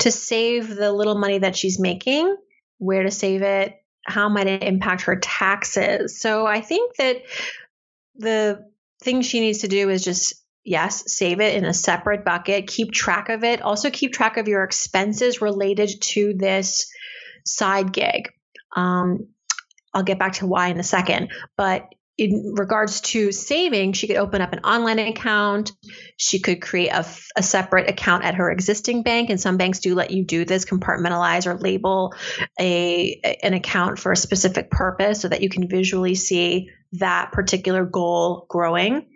to 0.00 0.10
save 0.10 0.74
the 0.74 0.92
little 0.92 1.16
money 1.16 1.38
that 1.38 1.56
she's 1.56 1.78
making, 1.78 2.36
where 2.78 3.04
to 3.04 3.12
save 3.12 3.42
it, 3.42 3.76
how 4.06 4.28
might 4.28 4.46
it 4.46 4.62
impact 4.62 5.02
her 5.02 5.16
taxes? 5.16 6.20
So 6.20 6.46
I 6.46 6.60
think 6.60 6.96
that 6.96 7.22
the 8.16 8.64
thing 9.02 9.22
she 9.22 9.40
needs 9.40 9.58
to 9.58 9.68
do 9.68 9.90
is 9.90 10.04
just 10.04 10.34
yes, 10.66 11.10
save 11.12 11.40
it 11.40 11.54
in 11.54 11.64
a 11.64 11.72
separate 11.72 12.24
bucket, 12.24 12.66
keep 12.66 12.92
track 12.92 13.28
of 13.28 13.44
it. 13.44 13.62
Also, 13.62 13.88
keep 13.88 14.12
track 14.12 14.36
of 14.36 14.48
your 14.48 14.64
expenses 14.64 15.40
related 15.40 15.90
to 16.02 16.34
this 16.34 16.90
side 17.44 17.92
gig. 17.92 18.32
Um, 18.74 19.28
I'll 19.94 20.02
get 20.02 20.18
back 20.18 20.34
to 20.34 20.46
why 20.46 20.68
in 20.68 20.80
a 20.80 20.82
second, 20.82 21.30
but 21.56 21.86
in 22.18 22.54
regards 22.56 23.02
to 23.02 23.30
saving, 23.30 23.92
she 23.92 24.06
could 24.06 24.16
open 24.16 24.40
up 24.40 24.52
an 24.52 24.60
online 24.60 24.98
account. 24.98 25.72
She 26.16 26.38
could 26.38 26.62
create 26.62 26.88
a, 26.88 27.04
a, 27.36 27.42
separate 27.42 27.90
account 27.90 28.24
at 28.24 28.36
her 28.36 28.50
existing 28.50 29.02
bank, 29.02 29.28
and 29.28 29.40
some 29.40 29.58
banks 29.58 29.80
do 29.80 29.94
let 29.94 30.10
you 30.10 30.24
do 30.24 30.46
this, 30.46 30.64
compartmentalize 30.64 31.46
or 31.46 31.58
label 31.58 32.14
a 32.58 33.20
an 33.42 33.52
account 33.52 33.98
for 33.98 34.12
a 34.12 34.16
specific 34.16 34.70
purpose, 34.70 35.20
so 35.20 35.28
that 35.28 35.42
you 35.42 35.50
can 35.50 35.68
visually 35.68 36.14
see 36.14 36.70
that 36.92 37.32
particular 37.32 37.84
goal 37.84 38.46
growing. 38.48 39.08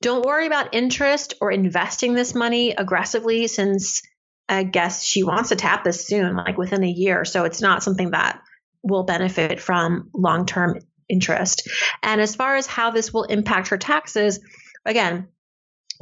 Don't 0.00 0.24
worry 0.24 0.46
about 0.46 0.74
interest 0.74 1.34
or 1.40 1.50
investing 1.50 2.14
this 2.14 2.34
money 2.34 2.70
aggressively, 2.70 3.48
since 3.48 4.02
I 4.48 4.62
guess 4.62 5.04
she 5.04 5.24
wants 5.24 5.48
to 5.48 5.56
tap 5.56 5.82
this 5.82 6.06
soon, 6.06 6.36
like 6.36 6.58
within 6.58 6.84
a 6.84 6.88
year. 6.88 7.24
So 7.24 7.44
it's 7.44 7.60
not 7.60 7.82
something 7.82 8.12
that 8.12 8.40
will 8.82 9.02
benefit 9.02 9.60
from 9.60 10.10
long 10.14 10.46
term 10.46 10.78
interest. 11.10 11.68
And 12.02 12.20
as 12.20 12.34
far 12.34 12.56
as 12.56 12.66
how 12.66 12.90
this 12.90 13.12
will 13.12 13.24
impact 13.24 13.68
her 13.68 13.78
taxes, 13.78 14.40
again, 14.84 15.28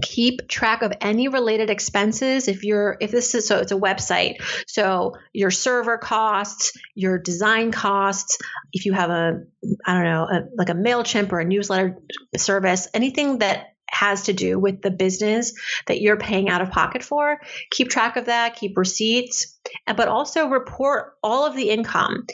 keep 0.03 0.49
track 0.49 0.83
of 0.83 0.93
any 1.01 1.29
related 1.29 1.71
expenses 1.71 2.47
if 2.47 2.63
you're 2.63 2.97
if 3.01 3.11
this 3.11 3.35
is 3.35 3.49
so 3.49 3.59
it's 3.59 3.73
a 3.73 3.77
website 3.77 4.37
so 4.67 5.15
your 5.33 5.51
server 5.51 5.99
costs 5.99 6.73
your 6.95 7.19
design 7.19 7.73
costs 7.73 8.39
if 8.73 8.87
you 8.87 8.93
have 8.93 9.11
a 9.11 9.41
i 9.85 9.95
don't 9.95 10.05
know 10.05 10.23
a, 10.23 10.45
like 10.57 10.69
a 10.69 10.75
mailchimp 10.75 11.33
or 11.33 11.41
a 11.41 11.45
newsletter 11.45 11.99
service 12.37 12.87
anything 12.95 13.39
that 13.39 13.69
has 13.91 14.25
to 14.25 14.33
do 14.33 14.59
with 14.59 14.83
the 14.83 14.91
business 14.91 15.55
that 15.87 16.01
you're 16.01 16.19
paying 16.19 16.49
out 16.49 16.61
of 16.61 16.71
pocket 16.71 17.03
for 17.03 17.41
keep 17.73 17.89
track 17.89 18.17
of 18.17 18.27
that 18.27 18.55
keep 18.55 18.77
receipts 18.77 19.59
but 19.97 20.07
also 20.07 20.47
report 20.47 21.15
all 21.25 21.45
of 21.45 21.57
the 21.57 21.71
income 21.71 22.25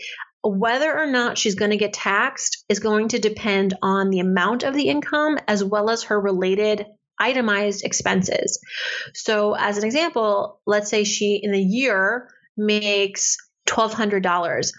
whether 0.44 0.96
or 0.96 1.06
not 1.06 1.38
she's 1.38 1.54
going 1.54 1.70
to 1.70 1.76
get 1.76 1.92
taxed 1.92 2.64
is 2.68 2.78
going 2.78 3.08
to 3.08 3.18
depend 3.18 3.74
on 3.82 4.10
the 4.10 4.20
amount 4.20 4.62
of 4.62 4.74
the 4.74 4.88
income 4.88 5.38
as 5.48 5.64
well 5.64 5.90
as 5.90 6.04
her 6.04 6.20
related 6.20 6.86
itemized 7.18 7.84
expenses. 7.84 8.60
So, 9.14 9.54
as 9.54 9.78
an 9.78 9.84
example, 9.84 10.60
let's 10.66 10.90
say 10.90 11.04
she 11.04 11.40
in 11.42 11.54
a 11.54 11.58
year 11.58 12.28
makes 12.56 13.36
$1,200, 13.68 14.72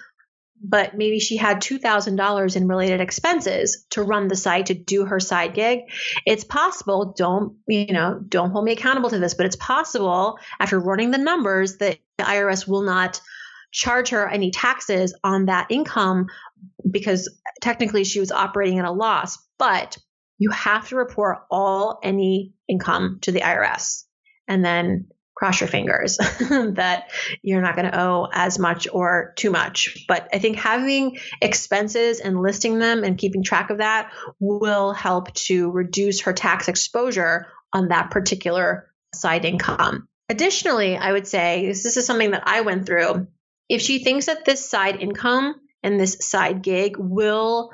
but 0.61 0.95
maybe 0.95 1.19
she 1.19 1.37
had 1.37 1.61
$2,000 1.61 2.55
in 2.55 2.67
related 2.67 3.01
expenses 3.01 3.85
to 3.91 4.03
run 4.03 4.27
the 4.27 4.35
site 4.35 4.67
to 4.67 4.73
do 4.73 5.05
her 5.05 5.19
side 5.19 5.53
gig. 5.53 5.79
It's 6.25 6.43
possible, 6.43 7.13
don't, 7.17 7.57
you 7.67 7.93
know, 7.93 8.19
don't 8.27 8.51
hold 8.51 8.65
me 8.65 8.73
accountable 8.73 9.09
to 9.09 9.19
this, 9.19 9.33
but 9.33 9.45
it's 9.45 9.55
possible 9.55 10.37
after 10.59 10.79
running 10.79 11.11
the 11.11 11.17
numbers 11.17 11.77
that 11.77 11.97
the 12.17 12.23
IRS 12.23 12.67
will 12.67 12.83
not 12.83 13.21
charge 13.75 14.09
her 14.09 14.27
any 14.27 14.51
taxes 14.51 15.13
on 15.23 15.47
that 15.47 15.67
income 15.69 16.27
because 16.89 17.29
technically 17.61 18.05
she 18.05 18.21
was 18.21 18.31
operating 18.31 18.79
at 18.79 18.85
a 18.85 18.91
loss. 18.91 19.37
But 19.59 19.97
you 20.37 20.49
have 20.51 20.87
to 20.89 20.95
report 20.95 21.39
all 21.51 21.99
any 22.01 22.53
income 22.69 23.19
to 23.21 23.31
the 23.31 23.41
IRS 23.41 24.03
and 24.47 24.63
then 24.63 25.07
cross 25.35 25.59
your 25.59 25.67
fingers 25.67 26.17
that 26.49 27.11
you're 27.41 27.61
not 27.61 27.75
going 27.75 27.91
to 27.91 27.99
owe 27.99 28.29
as 28.31 28.57
much 28.57 28.87
or 28.89 29.33
too 29.35 29.51
much. 29.51 30.05
But 30.07 30.29
I 30.33 30.39
think 30.39 30.55
having 30.55 31.17
expenses 31.41 32.21
and 32.21 32.41
listing 32.41 32.79
them 32.79 33.03
and 33.03 33.17
keeping 33.17 33.43
track 33.43 33.69
of 33.71 33.79
that 33.79 34.13
will 34.39 34.93
help 34.93 35.33
to 35.33 35.69
reduce 35.69 36.21
her 36.21 36.31
tax 36.31 36.69
exposure 36.69 37.47
on 37.73 37.89
that 37.89 38.11
particular 38.11 38.89
side 39.13 39.43
income. 39.43 40.07
Additionally, 40.29 40.95
I 40.95 41.11
would 41.11 41.27
say 41.27 41.67
this, 41.67 41.97
is 41.97 42.05
something 42.05 42.31
that 42.31 42.43
I 42.45 42.61
went 42.61 42.85
through 42.85 43.27
if 43.69 43.81
she 43.81 44.03
thinks 44.03 44.27
that 44.27 44.45
this 44.45 44.69
side 44.69 45.01
income 45.01 45.55
and 45.83 45.99
this 45.99 46.17
side 46.21 46.61
gig 46.61 46.95
will 46.97 47.71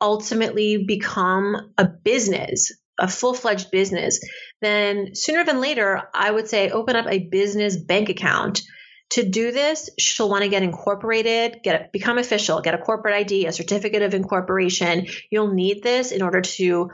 ultimately 0.00 0.84
become 0.84 1.72
a 1.78 1.84
business, 1.84 2.72
a 2.98 3.08
full 3.08 3.34
fledged 3.34 3.70
business, 3.70 4.20
then 4.60 5.14
sooner 5.14 5.44
than 5.44 5.60
later, 5.60 6.02
I 6.14 6.30
would 6.30 6.48
say 6.48 6.70
open 6.70 6.96
up 6.96 7.06
a 7.08 7.26
business 7.28 7.76
bank 7.76 8.08
account. 8.08 8.62
To 9.10 9.22
do 9.22 9.52
this, 9.52 9.90
she'll 9.98 10.30
want 10.30 10.42
to 10.42 10.50
get 10.50 10.62
incorporated, 10.62 11.60
get 11.62 11.92
become 11.92 12.18
official, 12.18 12.60
get 12.60 12.74
a 12.74 12.78
corporate 12.78 13.14
ID, 13.14 13.46
a 13.46 13.52
certificate 13.52 14.02
of 14.02 14.14
incorporation. 14.14 15.06
You'll 15.30 15.52
need 15.52 15.82
this 15.82 16.10
in 16.10 16.22
order 16.22 16.40
to 16.40 16.90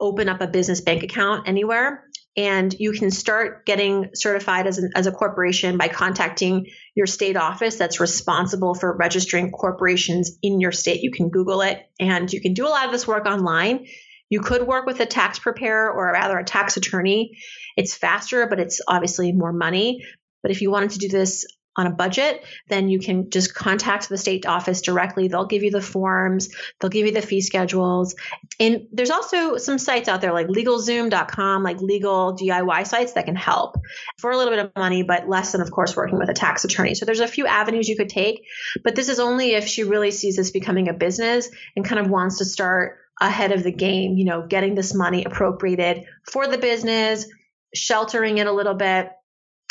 open 0.00 0.28
up 0.28 0.40
a 0.40 0.46
business 0.46 0.80
bank 0.80 1.02
account 1.02 1.48
anywhere 1.48 2.04
and 2.36 2.74
you 2.78 2.92
can 2.92 3.10
start 3.10 3.64
getting 3.64 4.10
certified 4.14 4.66
as, 4.66 4.78
an, 4.78 4.90
as 4.96 5.06
a 5.06 5.12
corporation 5.12 5.78
by 5.78 5.88
contacting 5.88 6.66
your 6.94 7.06
state 7.06 7.36
office 7.36 7.76
that's 7.76 8.00
responsible 8.00 8.74
for 8.74 8.96
registering 8.96 9.52
corporations 9.52 10.36
in 10.42 10.60
your 10.60 10.72
state. 10.72 11.02
You 11.02 11.12
can 11.12 11.28
Google 11.28 11.60
it 11.60 11.80
and 12.00 12.32
you 12.32 12.40
can 12.40 12.54
do 12.54 12.66
a 12.66 12.70
lot 12.70 12.86
of 12.86 12.92
this 12.92 13.06
work 13.06 13.26
online. 13.26 13.86
You 14.30 14.40
could 14.40 14.66
work 14.66 14.84
with 14.86 14.98
a 15.00 15.06
tax 15.06 15.38
preparer 15.38 15.92
or 15.92 16.12
rather 16.12 16.38
a 16.38 16.44
tax 16.44 16.76
attorney. 16.76 17.38
It's 17.76 17.94
faster, 17.94 18.46
but 18.48 18.58
it's 18.58 18.80
obviously 18.88 19.32
more 19.32 19.52
money. 19.52 20.04
But 20.42 20.50
if 20.50 20.60
you 20.60 20.70
wanted 20.70 20.90
to 20.90 20.98
do 20.98 21.08
this 21.08 21.46
on 21.76 21.86
a 21.86 21.90
budget, 21.90 22.44
then 22.68 22.88
you 22.88 23.00
can 23.00 23.30
just 23.30 23.54
contact 23.54 24.08
the 24.08 24.16
state 24.16 24.46
office 24.46 24.80
directly. 24.80 25.28
They'll 25.28 25.46
give 25.46 25.62
you 25.62 25.70
the 25.70 25.80
forms, 25.80 26.48
they'll 26.80 26.90
give 26.90 27.06
you 27.06 27.12
the 27.12 27.22
fee 27.22 27.40
schedules. 27.40 28.14
And 28.60 28.86
there's 28.92 29.10
also 29.10 29.56
some 29.56 29.78
sites 29.78 30.08
out 30.08 30.20
there 30.20 30.32
like 30.32 30.46
legalzoom.com, 30.46 31.62
like 31.62 31.80
legal 31.80 32.36
DIY 32.36 32.86
sites 32.86 33.14
that 33.14 33.26
can 33.26 33.36
help 33.36 33.76
for 34.18 34.30
a 34.30 34.36
little 34.36 34.52
bit 34.52 34.64
of 34.64 34.72
money, 34.76 35.02
but 35.02 35.28
less 35.28 35.52
than, 35.52 35.60
of 35.60 35.70
course, 35.70 35.96
working 35.96 36.18
with 36.18 36.28
a 36.28 36.34
tax 36.34 36.64
attorney. 36.64 36.94
So 36.94 37.06
there's 37.06 37.20
a 37.20 37.28
few 37.28 37.46
avenues 37.46 37.88
you 37.88 37.96
could 37.96 38.08
take, 38.08 38.44
but 38.82 38.94
this 38.94 39.08
is 39.08 39.18
only 39.18 39.54
if 39.54 39.66
she 39.66 39.84
really 39.84 40.10
sees 40.10 40.36
this 40.36 40.50
becoming 40.50 40.88
a 40.88 40.94
business 40.94 41.48
and 41.74 41.84
kind 41.84 41.98
of 41.98 42.10
wants 42.10 42.38
to 42.38 42.44
start 42.44 42.98
ahead 43.20 43.52
of 43.52 43.62
the 43.62 43.72
game, 43.72 44.16
you 44.16 44.24
know, 44.24 44.46
getting 44.46 44.74
this 44.74 44.94
money 44.94 45.24
appropriated 45.24 46.04
for 46.30 46.46
the 46.46 46.58
business, 46.58 47.26
sheltering 47.74 48.38
it 48.38 48.46
a 48.46 48.52
little 48.52 48.74
bit 48.74 49.10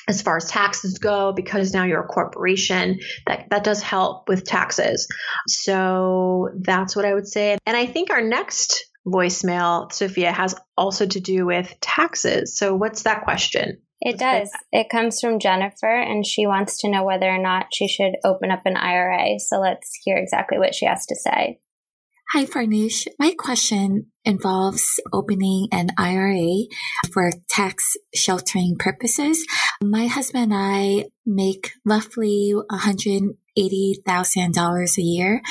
as 0.08 0.22
far 0.22 0.38
as 0.38 0.46
taxes 0.46 0.98
go 0.98 1.32
because 1.34 1.74
now 1.74 1.84
you're 1.84 2.04
a 2.04 2.08
corporation 2.08 3.00
that 3.28 3.48
that 3.50 3.64
does 3.64 3.82
help 3.82 4.28
with 4.28 4.44
taxes 4.44 5.08
so 5.48 6.50
that's 6.62 6.96
what 6.96 7.06
i 7.06 7.14
would 7.14 7.28
say 7.28 7.58
and 7.66 7.78
i 7.78 7.86
think 7.86 8.10
our 8.10 8.22
next 8.22 8.86
voicemail 9.06 9.92
sophia 9.92 10.32
has 10.32 10.56
also 10.78 11.06
to 11.06 11.20
do 11.20 11.46
with 11.46 11.74
taxes 11.82 12.58
so 12.58 12.76
what's 12.76 13.04
that 13.04 13.24
question 13.24 13.78
it 14.06 14.20
does. 14.20 14.52
It 14.74 14.90
comes 14.90 15.22
from 15.22 15.40
Jennifer, 15.40 15.88
and 15.88 16.26
she 16.26 16.46
wants 16.46 16.78
to 16.80 16.90
know 16.90 17.06
whether 17.06 17.30
or 17.30 17.42
not 17.42 17.68
she 17.74 17.88
should 17.88 18.18
open 18.26 18.52
up 18.52 18.64
an 18.66 18.76
IRA. 18.76 19.40
So 19.40 19.62
let's 19.62 19.98
hear 20.04 20.18
exactly 20.18 20.58
what 20.58 20.76
she 20.76 20.86
has 20.86 21.06
to 21.06 21.16
say. 21.16 21.60
Hi, 22.34 22.46
Farnoosh. 22.46 23.08
My 23.20 23.36
question 23.38 24.08
involves 24.26 25.00
opening 25.14 25.68
an 25.72 25.90
IRA 26.00 26.64
for 27.12 27.30
tax 27.48 27.96
sheltering 28.16 28.76
purposes. 28.80 29.46
My 29.84 30.08
husband 30.08 30.52
and 30.52 30.54
I 30.56 31.06
make 31.28 31.74
roughly 31.86 32.56
$180,000 32.72 34.98
a 34.98 35.02
year 35.04 35.44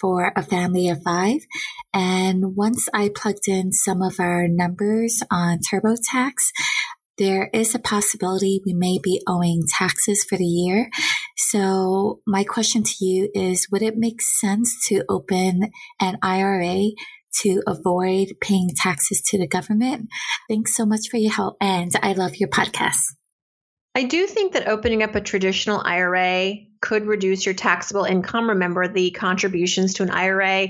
for 0.00 0.32
a 0.34 0.42
family 0.42 0.88
of 0.88 1.02
five. 1.02 1.40
And 1.92 2.56
once 2.56 2.88
I 2.94 3.10
plugged 3.14 3.46
in 3.46 3.72
some 3.72 4.00
of 4.00 4.18
our 4.18 4.48
numbers 4.48 5.22
on 5.30 5.58
TurboTax, 5.58 6.32
there 7.18 7.50
is 7.52 7.74
a 7.74 7.78
possibility 7.78 8.62
we 8.64 8.72
may 8.72 8.98
be 9.00 9.20
owing 9.28 9.64
taxes 9.68 10.24
for 10.24 10.38
the 10.38 10.44
year. 10.44 10.88
So 11.36 12.20
my 12.26 12.44
question 12.44 12.82
to 12.84 13.04
you 13.04 13.28
is, 13.34 13.68
would 13.70 13.82
it 13.82 13.96
make 13.96 14.22
sense 14.22 14.86
to 14.88 15.04
open 15.08 15.70
an 16.00 16.18
IRA 16.22 16.90
to 17.42 17.62
avoid 17.66 18.28
paying 18.40 18.70
taxes 18.76 19.20
to 19.28 19.38
the 19.38 19.48
government? 19.48 20.08
Thanks 20.48 20.76
so 20.76 20.86
much 20.86 21.08
for 21.10 21.16
your 21.16 21.32
help. 21.32 21.56
And 21.60 21.90
I 22.02 22.12
love 22.12 22.36
your 22.36 22.48
podcast. 22.48 23.00
I 23.96 24.04
do 24.04 24.26
think 24.26 24.52
that 24.52 24.68
opening 24.68 25.02
up 25.02 25.14
a 25.14 25.20
traditional 25.20 25.80
IRA 25.84 26.54
could 26.80 27.06
reduce 27.06 27.46
your 27.46 27.54
taxable 27.54 28.04
income. 28.04 28.48
Remember, 28.48 28.88
the 28.88 29.12
contributions 29.12 29.94
to 29.94 30.02
an 30.02 30.10
IRA 30.10 30.68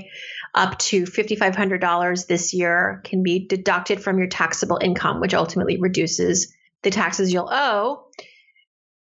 up 0.53 0.77
to 0.77 1.03
$5,500 1.03 2.27
this 2.27 2.53
year 2.53 3.01
can 3.03 3.23
be 3.23 3.47
deducted 3.47 4.01
from 4.01 4.19
your 4.19 4.27
taxable 4.27 4.79
income, 4.81 5.21
which 5.21 5.33
ultimately 5.33 5.77
reduces 5.79 6.53
the 6.83 6.91
taxes 6.91 7.33
you'll 7.33 7.49
owe. 7.51 8.05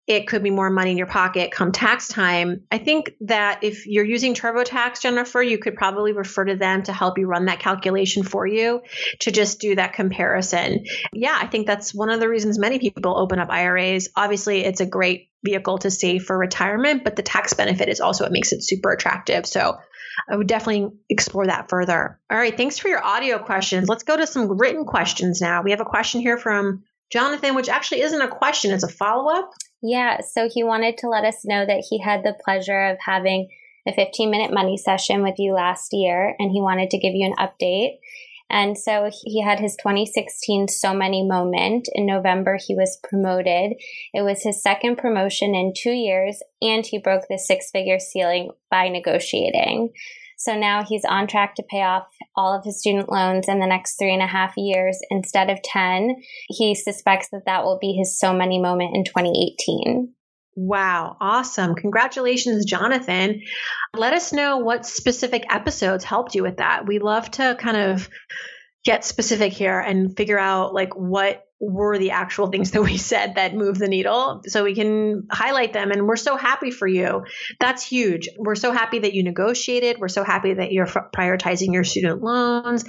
It 0.06 0.28
could 0.28 0.42
be 0.42 0.50
more 0.50 0.68
money 0.68 0.90
in 0.90 0.99
your 0.99 1.06
pocket 1.06 1.50
come 1.50 1.73
tax 1.73 2.08
time. 2.08 2.64
I 2.70 2.78
think 2.78 3.12
that 3.23 3.64
if 3.64 3.87
you're 3.87 4.04
using 4.04 4.34
TurboTax, 4.34 5.00
Jennifer, 5.00 5.42
you 5.42 5.58
could 5.58 5.76
probably 5.76 6.12
refer 6.12 6.44
to 6.44 6.56
them 6.56 6.82
to 6.82 6.92
help 6.92 7.18
you 7.18 7.26
run 7.26 7.46
that 7.46 7.61
calculation 7.61 8.23
for 8.23 8.46
you 8.46 8.82
to 9.20 9.30
just 9.30 9.61
do 9.61 9.75
that 9.76 9.94
comparison. 9.94 10.84
Yeah, 11.12 11.38
I 11.40 11.46
think 11.46 11.66
that's 11.66 11.94
one 11.94 12.11
of 12.11 12.20
the 12.20 12.28
reasons 12.28 12.58
many 12.58 12.78
people 12.78 13.16
open 13.18 13.38
up 13.38 13.49
IRAs. 13.50 14.11
Obviously, 14.14 14.64
it's 14.64 14.80
a 14.80 14.87
great 14.87 15.30
vehicle 15.42 15.78
to 15.78 15.90
save 15.90 16.25
for 16.25 16.37
retirement, 16.37 17.04
but 17.04 17.16
the 17.16 17.23
tax 17.23 17.54
benefit 17.54 17.88
is 17.88 18.00
also 18.00 18.25
what 18.25 18.32
makes 18.32 18.52
it 18.52 18.62
super 18.62 18.90
attractive. 18.92 19.46
So 19.46 19.78
I 20.28 20.37
would 20.37 20.46
definitely 20.46 20.96
explore 21.08 21.46
that 21.46 21.68
further. 21.68 22.20
All 22.30 22.38
right, 22.38 22.56
thanks 22.56 22.78
for 22.78 22.88
your 22.88 23.04
audio 23.04 23.38
questions. 23.38 23.88
Let's 23.88 24.04
go 24.04 24.16
to 24.16 24.26
some 24.26 24.58
written 24.58 24.84
questions 24.84 25.40
now. 25.40 25.62
We 25.62 25.70
have 25.70 25.80
a 25.80 25.87
question 25.87 26.20
here 26.20 26.38
from 26.38 26.84
Jonathan, 27.11 27.54
which 27.54 27.68
actually 27.68 28.00
isn't 28.02 28.20
a 28.20 28.28
question, 28.28 28.73
it's 28.73 28.84
a 28.84 28.88
follow 28.88 29.32
up. 29.32 29.50
Yeah, 29.86 30.20
so 30.22 30.48
he 30.50 30.64
wanted 30.64 30.96
to 30.98 31.10
let 31.10 31.26
us 31.26 31.44
know 31.44 31.66
that 31.66 31.84
he 31.90 32.00
had 32.00 32.22
the 32.22 32.34
pleasure 32.42 32.86
of 32.86 32.96
having 33.04 33.50
a 33.86 33.92
15 33.92 34.30
minute 34.30 34.50
money 34.50 34.78
session 34.78 35.22
with 35.22 35.34
you 35.36 35.52
last 35.52 35.92
year, 35.92 36.34
and 36.38 36.50
he 36.50 36.62
wanted 36.62 36.88
to 36.88 36.98
give 36.98 37.12
you 37.14 37.30
an 37.30 37.36
update. 37.36 37.98
And 38.48 38.78
so 38.78 39.10
he 39.12 39.42
had 39.42 39.60
his 39.60 39.76
2016 39.76 40.68
So 40.68 40.94
Money 40.94 41.22
moment. 41.22 41.90
In 41.92 42.06
November, 42.06 42.56
he 42.66 42.74
was 42.74 42.98
promoted. 43.02 43.74
It 44.14 44.22
was 44.22 44.42
his 44.42 44.62
second 44.62 44.96
promotion 44.96 45.54
in 45.54 45.74
two 45.76 45.92
years, 45.92 46.42
and 46.62 46.87
he 46.87 46.96
broke 46.96 47.24
the 47.28 47.38
six 47.38 47.70
figure 47.70 47.98
ceiling 47.98 48.52
by 48.70 48.88
negotiating. 48.88 49.90
So 50.37 50.57
now 50.57 50.85
he's 50.85 51.05
on 51.05 51.27
track 51.27 51.55
to 51.57 51.62
pay 51.62 51.83
off 51.83 52.07
all 52.37 52.57
of 52.57 52.64
his 52.64 52.81
student 52.81 53.11
loans 53.11 53.49
in 53.49 53.61
the 53.61 53.66
next 53.66 53.97
three 53.99 54.12
and 54.12 54.23
a 54.23 54.27
half 54.27 54.55
years 54.57 54.99
instead 55.11 55.51
of 55.51 55.62
10. 55.62 56.16
He 56.49 56.75
suspects 56.75 57.29
that 57.33 57.47
that 57.47 57.64
will 57.64 57.79
be 57.81 57.92
his 57.92 58.18
So 58.18 58.33
Money 58.33 58.61
moment 58.61 58.97
in 58.97 59.05
2018. 59.05 60.12
Wow, 60.57 61.16
awesome. 61.20 61.75
Congratulations, 61.75 62.64
Jonathan. 62.64 63.42
Let 63.94 64.12
us 64.12 64.33
know 64.33 64.59
what 64.59 64.87
specific 64.87 65.44
episodes 65.51 66.05
helped 66.05 66.35
you 66.35 66.42
with 66.42 66.59
that. 66.59 66.87
We 66.87 67.01
love 67.01 67.31
to 67.33 67.57
kind 67.59 67.77
of 67.77 68.09
get 68.85 69.05
specific 69.05 69.53
here 69.53 69.81
and 69.81 70.16
figure 70.16 70.38
out 70.38 70.75
like 70.75 70.94
what 70.94 71.44
were 71.70 71.98
the 71.98 72.12
actual 72.12 72.48
things 72.48 72.72
that 72.72 72.83
we 72.83 72.96
said 73.12 73.37
that 73.37 73.55
move 73.55 73.79
the 73.79 73.88
needle. 73.88 74.42
So 74.46 74.64
we 74.64 74.74
can 74.74 75.27
highlight 75.31 75.72
them 75.72 75.90
and 75.90 76.07
we're 76.07 76.16
so 76.16 76.37
happy 76.37 76.70
for 76.70 76.87
you. 76.87 77.24
That's 77.61 77.87
huge. 77.87 78.29
We're 78.38 78.55
so 78.55 78.72
happy 78.72 79.00
that 79.00 79.14
you 79.14 79.22
negotiated. 79.22 79.98
We're 79.98 80.09
so 80.09 80.24
happy 80.24 80.55
that 80.55 80.72
you're 80.72 80.87
prioritizing 80.87 81.72
your 81.72 81.85
student 81.85 82.22
loans. 82.22 82.85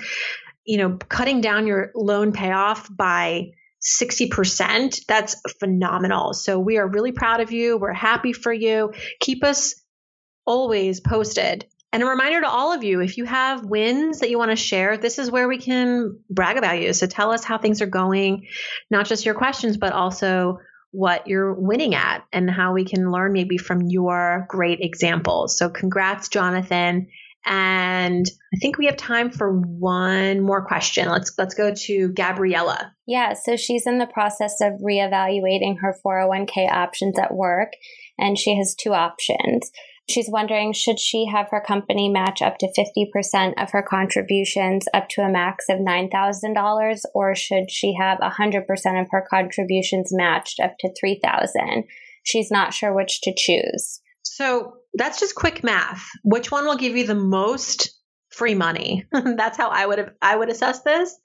You 0.66 0.78
know 0.80 0.98
cutting 1.10 1.42
down 1.42 1.68
your 1.68 1.92
loan 1.94 2.32
payoff 2.32 2.90
by 2.96 3.52
60% 4.00 5.06
that's 5.06 5.40
phenomenal. 5.60 6.34
So 6.34 6.60
we 6.60 6.78
are 6.78 6.88
really 6.88 7.12
proud 7.12 7.40
of 7.40 7.52
you. 7.52 7.78
We're 7.78 7.94
happy 7.94 8.34
for 8.34 8.52
you. 8.52 8.94
Keep 9.20 9.44
us 9.44 9.76
always 10.46 11.00
posted 11.00 11.66
and 11.96 12.04
a 12.04 12.08
reminder 12.08 12.42
to 12.42 12.50
all 12.50 12.74
of 12.74 12.84
you 12.84 13.00
if 13.00 13.16
you 13.16 13.24
have 13.24 13.64
wins 13.64 14.20
that 14.20 14.30
you 14.30 14.38
want 14.38 14.52
to 14.52 14.58
share, 14.58 14.98
this 14.98 15.18
is 15.18 15.32
where 15.32 15.48
we 15.48 15.58
can 15.58 16.20
brag 16.30 16.58
about 16.58 16.82
you. 16.82 16.92
So 16.92 17.08
tell 17.08 17.32
us 17.32 17.46
how 17.46 17.58
things 17.58 17.82
are 17.82 17.86
going, 17.86 18.48
not 18.92 19.06
just 19.06 19.26
your 19.26 19.34
questions, 19.34 19.78
but 19.78 19.94
also 19.94 20.60
what 20.92 21.26
you're 21.26 21.54
winning 21.54 21.96
at 21.96 22.26
and 22.34 22.52
how 22.52 22.74
we 22.74 22.84
can 22.84 23.14
learn 23.14 23.32
maybe 23.32 23.58
from 23.58 23.84
your 23.88 24.46
great 24.50 24.82
examples. 24.82 25.58
So 25.58 25.70
congrats, 25.70 26.28
Jonathan. 26.28 27.08
And 27.46 28.26
I 28.54 28.58
think 28.60 28.78
we 28.78 28.88
have 28.88 28.98
time 28.98 29.32
for 29.32 29.58
one 29.58 30.42
more 30.42 30.66
question. 30.66 31.08
Let's 31.08 31.32
let's 31.38 31.56
go 31.56 31.74
to 31.74 32.10
Gabriella. 32.10 32.94
Yeah, 33.08 33.36
so 33.36 33.56
she's 33.56 33.88
in 33.88 34.00
the 34.00 34.08
process 34.08 34.60
of 34.60 34.82
reevaluating 34.82 35.78
her 35.80 35.96
401k 36.06 36.70
options 36.70 37.18
at 37.18 37.34
work 37.34 37.70
and 38.20 38.38
she 38.38 38.58
has 38.58 38.76
two 38.76 38.94
options. 38.94 39.72
She's 40.08 40.30
wondering 40.30 40.74
should 40.74 41.00
she 41.00 41.26
have 41.26 41.50
her 41.50 41.62
company 41.65 42.10
match 42.10 42.41
up 42.41 42.60
to 42.60 42.68
50% 42.68 43.54
of 43.62 43.72
her 43.72 43.82
contributions 43.82 44.86
up 44.94 45.10
to 45.10 45.22
a 45.22 45.32
max 45.32 45.65
of 45.68 45.80
$9,000 45.80 47.02
or 47.15 47.36
should 47.36 47.72
she 47.72 47.96
have 48.00 48.20
100% 48.20 49.02
of 49.02 49.08
her 49.10 49.26
contributions 49.28 50.13
matched 50.13 50.60
up 50.60 50.76
to 50.80 50.94
3,000? 51.00 51.86
She's 52.24 52.52
not 52.52 52.74
sure 52.74 52.94
which 52.94 53.22
to 53.22 53.34
choose. 53.36 54.02
So, 54.24 54.78
that's 54.94 55.20
just 55.20 55.36
quick 55.36 55.63
math. 55.63 56.04
Which 56.24 56.52
one 56.52 56.65
will 56.65 56.78
give 56.78 56.96
you 56.96 57.06
the 57.06 57.15
most 57.15 57.91
free 58.30 58.56
money? 58.56 59.06
that's 59.12 59.58
how 59.58 59.70
I 59.70 59.86
would 59.86 59.98
have, 59.98 60.10
I 60.22 60.36
would 60.36 60.50
assess 60.50 60.82
this. 60.82 61.15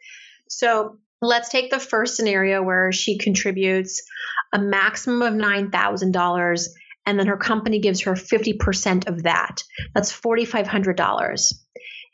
So, 0.48 0.98
let's 1.22 1.48
take 1.50 1.70
the 1.70 1.78
first 1.78 2.16
scenario 2.16 2.62
where 2.62 2.92
she 2.92 3.18
contributes 3.18 4.02
a 4.52 4.58
maximum 4.58 5.22
of 5.22 5.34
$9,000 5.34 6.66
and 7.06 7.18
then 7.18 7.26
her 7.26 7.36
company 7.36 7.78
gives 7.78 8.02
her 8.02 8.12
50% 8.12 9.08
of 9.08 9.22
that. 9.24 9.62
That's 9.94 10.12
$4,500. 10.12 11.54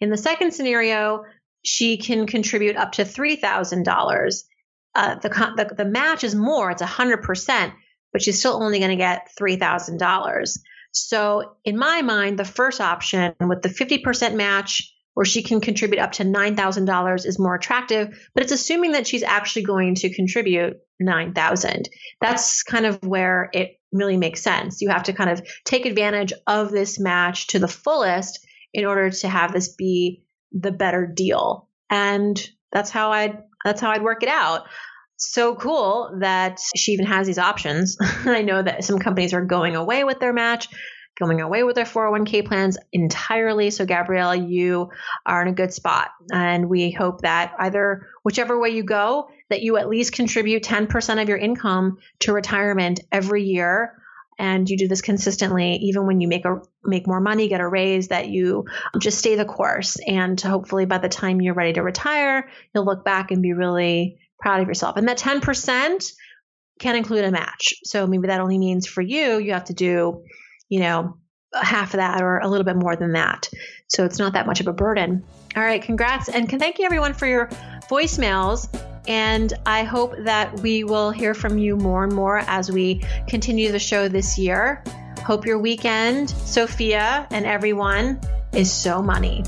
In 0.00 0.10
the 0.10 0.16
second 0.16 0.52
scenario, 0.52 1.24
she 1.64 1.96
can 1.96 2.26
contribute 2.26 2.76
up 2.76 2.92
to 2.92 3.02
$3,000. 3.02 4.44
Uh, 4.94 5.14
the, 5.16 5.28
the, 5.28 5.74
the 5.76 5.84
match 5.84 6.24
is 6.24 6.34
more, 6.34 6.70
it's 6.70 6.82
100%, 6.82 7.72
but 8.12 8.22
she's 8.22 8.38
still 8.38 8.62
only 8.62 8.78
going 8.78 8.90
to 8.90 8.96
get 8.96 9.28
$3,000. 9.38 10.58
So, 10.92 11.56
in 11.64 11.76
my 11.76 12.00
mind, 12.00 12.38
the 12.38 12.44
first 12.44 12.80
option 12.80 13.34
with 13.40 13.60
the 13.60 13.68
50% 13.68 14.34
match, 14.34 14.92
where 15.12 15.26
she 15.26 15.42
can 15.42 15.60
contribute 15.60 16.00
up 16.00 16.12
to 16.12 16.24
$9,000 16.24 17.26
is 17.26 17.38
more 17.38 17.54
attractive, 17.54 18.08
but 18.34 18.42
it's 18.42 18.52
assuming 18.52 18.92
that 18.92 19.06
she's 19.06 19.22
actually 19.22 19.62
going 19.62 19.94
to 19.94 20.14
contribute 20.14 20.76
9,000. 21.00 21.88
That's 22.20 22.62
kind 22.62 22.84
of 22.84 23.02
where 23.02 23.48
it 23.52 23.78
really 23.96 24.16
makes 24.16 24.42
sense. 24.42 24.80
You 24.80 24.90
have 24.90 25.04
to 25.04 25.12
kind 25.12 25.30
of 25.30 25.46
take 25.64 25.86
advantage 25.86 26.32
of 26.46 26.70
this 26.70 26.98
match 26.98 27.48
to 27.48 27.58
the 27.58 27.68
fullest 27.68 28.46
in 28.72 28.84
order 28.84 29.10
to 29.10 29.28
have 29.28 29.52
this 29.52 29.74
be 29.74 30.22
the 30.52 30.72
better 30.72 31.06
deal. 31.06 31.68
And 31.90 32.38
that's 32.72 32.90
how 32.90 33.12
I'd 33.12 33.42
that's 33.64 33.80
how 33.80 33.90
I'd 33.90 34.02
work 34.02 34.22
it 34.22 34.28
out. 34.28 34.66
so 35.18 35.56
cool 35.56 36.18
that 36.20 36.60
she 36.76 36.92
even 36.92 37.06
has 37.06 37.26
these 37.26 37.38
options. 37.38 37.96
I 38.00 38.42
know 38.42 38.62
that 38.62 38.84
some 38.84 38.98
companies 38.98 39.32
are 39.32 39.44
going 39.44 39.74
away 39.74 40.04
with 40.04 40.20
their 40.20 40.32
match, 40.32 40.68
going 41.18 41.40
away 41.40 41.62
with 41.62 41.74
their 41.74 41.84
401k 41.84 42.46
plans 42.46 42.76
entirely. 42.92 43.70
So, 43.70 43.86
Gabriella, 43.86 44.36
you 44.36 44.90
are 45.24 45.42
in 45.42 45.48
a 45.48 45.54
good 45.54 45.72
spot. 45.72 46.10
And 46.32 46.68
we 46.68 46.90
hope 46.90 47.22
that 47.22 47.54
either 47.58 48.06
whichever 48.22 48.60
way 48.60 48.70
you 48.70 48.84
go, 48.84 49.28
that 49.50 49.62
you 49.62 49.76
at 49.76 49.88
least 49.88 50.12
contribute 50.12 50.62
10% 50.62 51.22
of 51.22 51.28
your 51.28 51.38
income 51.38 51.98
to 52.20 52.32
retirement 52.32 53.00
every 53.12 53.44
year. 53.44 53.94
And 54.38 54.68
you 54.68 54.76
do 54.76 54.88
this 54.88 55.00
consistently 55.00 55.76
even 55.76 56.06
when 56.06 56.20
you 56.20 56.28
make 56.28 56.44
a 56.44 56.60
make 56.84 57.06
more 57.06 57.20
money 57.20 57.48
get 57.48 57.62
a 57.62 57.66
raise 57.66 58.08
that 58.08 58.28
you 58.28 58.66
just 58.98 59.18
stay 59.18 59.34
the 59.34 59.46
course. 59.46 59.96
And 60.06 60.38
hopefully 60.38 60.84
by 60.84 60.98
the 60.98 61.08
time 61.08 61.40
you're 61.40 61.54
ready 61.54 61.72
to 61.74 61.82
retire 61.82 62.50
you'll 62.74 62.84
look 62.84 63.04
back 63.04 63.30
and 63.30 63.40
be 63.40 63.54
really 63.54 64.18
proud 64.38 64.60
of 64.60 64.68
yourself. 64.68 64.96
And 64.96 65.08
that 65.08 65.18
10% 65.18 66.12
can 66.78 66.96
include 66.96 67.24
a 67.24 67.30
match. 67.30 67.74
So 67.84 68.06
maybe 68.06 68.28
that 68.28 68.40
only 68.40 68.58
means 68.58 68.86
for 68.86 69.00
you 69.00 69.38
you 69.38 69.52
have 69.54 69.64
to 69.64 69.74
do 69.74 70.24
you 70.68 70.80
know 70.80 71.16
half 71.54 71.94
of 71.94 71.98
that 71.98 72.20
or 72.20 72.38
a 72.38 72.48
little 72.48 72.66
bit 72.66 72.76
more 72.76 72.96
than 72.96 73.12
that. 73.12 73.48
So 73.88 74.04
it's 74.04 74.18
not 74.18 74.34
that 74.34 74.46
much 74.46 74.60
of 74.60 74.66
a 74.66 74.74
burden. 74.74 75.24
All 75.56 75.62
right 75.62 75.82
congrats. 75.82 76.28
And 76.28 76.50
thank 76.50 76.78
you 76.78 76.84
everyone 76.84 77.14
for 77.14 77.26
your 77.26 77.46
voicemails 77.88 78.68
and 79.08 79.52
I 79.64 79.84
hope 79.84 80.14
that 80.18 80.60
we 80.60 80.84
will 80.84 81.10
hear 81.10 81.34
from 81.34 81.58
you 81.58 81.76
more 81.76 82.04
and 82.04 82.12
more 82.12 82.38
as 82.38 82.70
we 82.70 83.02
continue 83.28 83.72
the 83.72 83.78
show 83.78 84.08
this 84.08 84.38
year. 84.38 84.82
Hope 85.24 85.46
your 85.46 85.58
weekend, 85.58 86.30
Sophia, 86.30 87.26
and 87.30 87.46
everyone 87.46 88.20
is 88.52 88.72
so 88.72 89.02
money. 89.02 89.42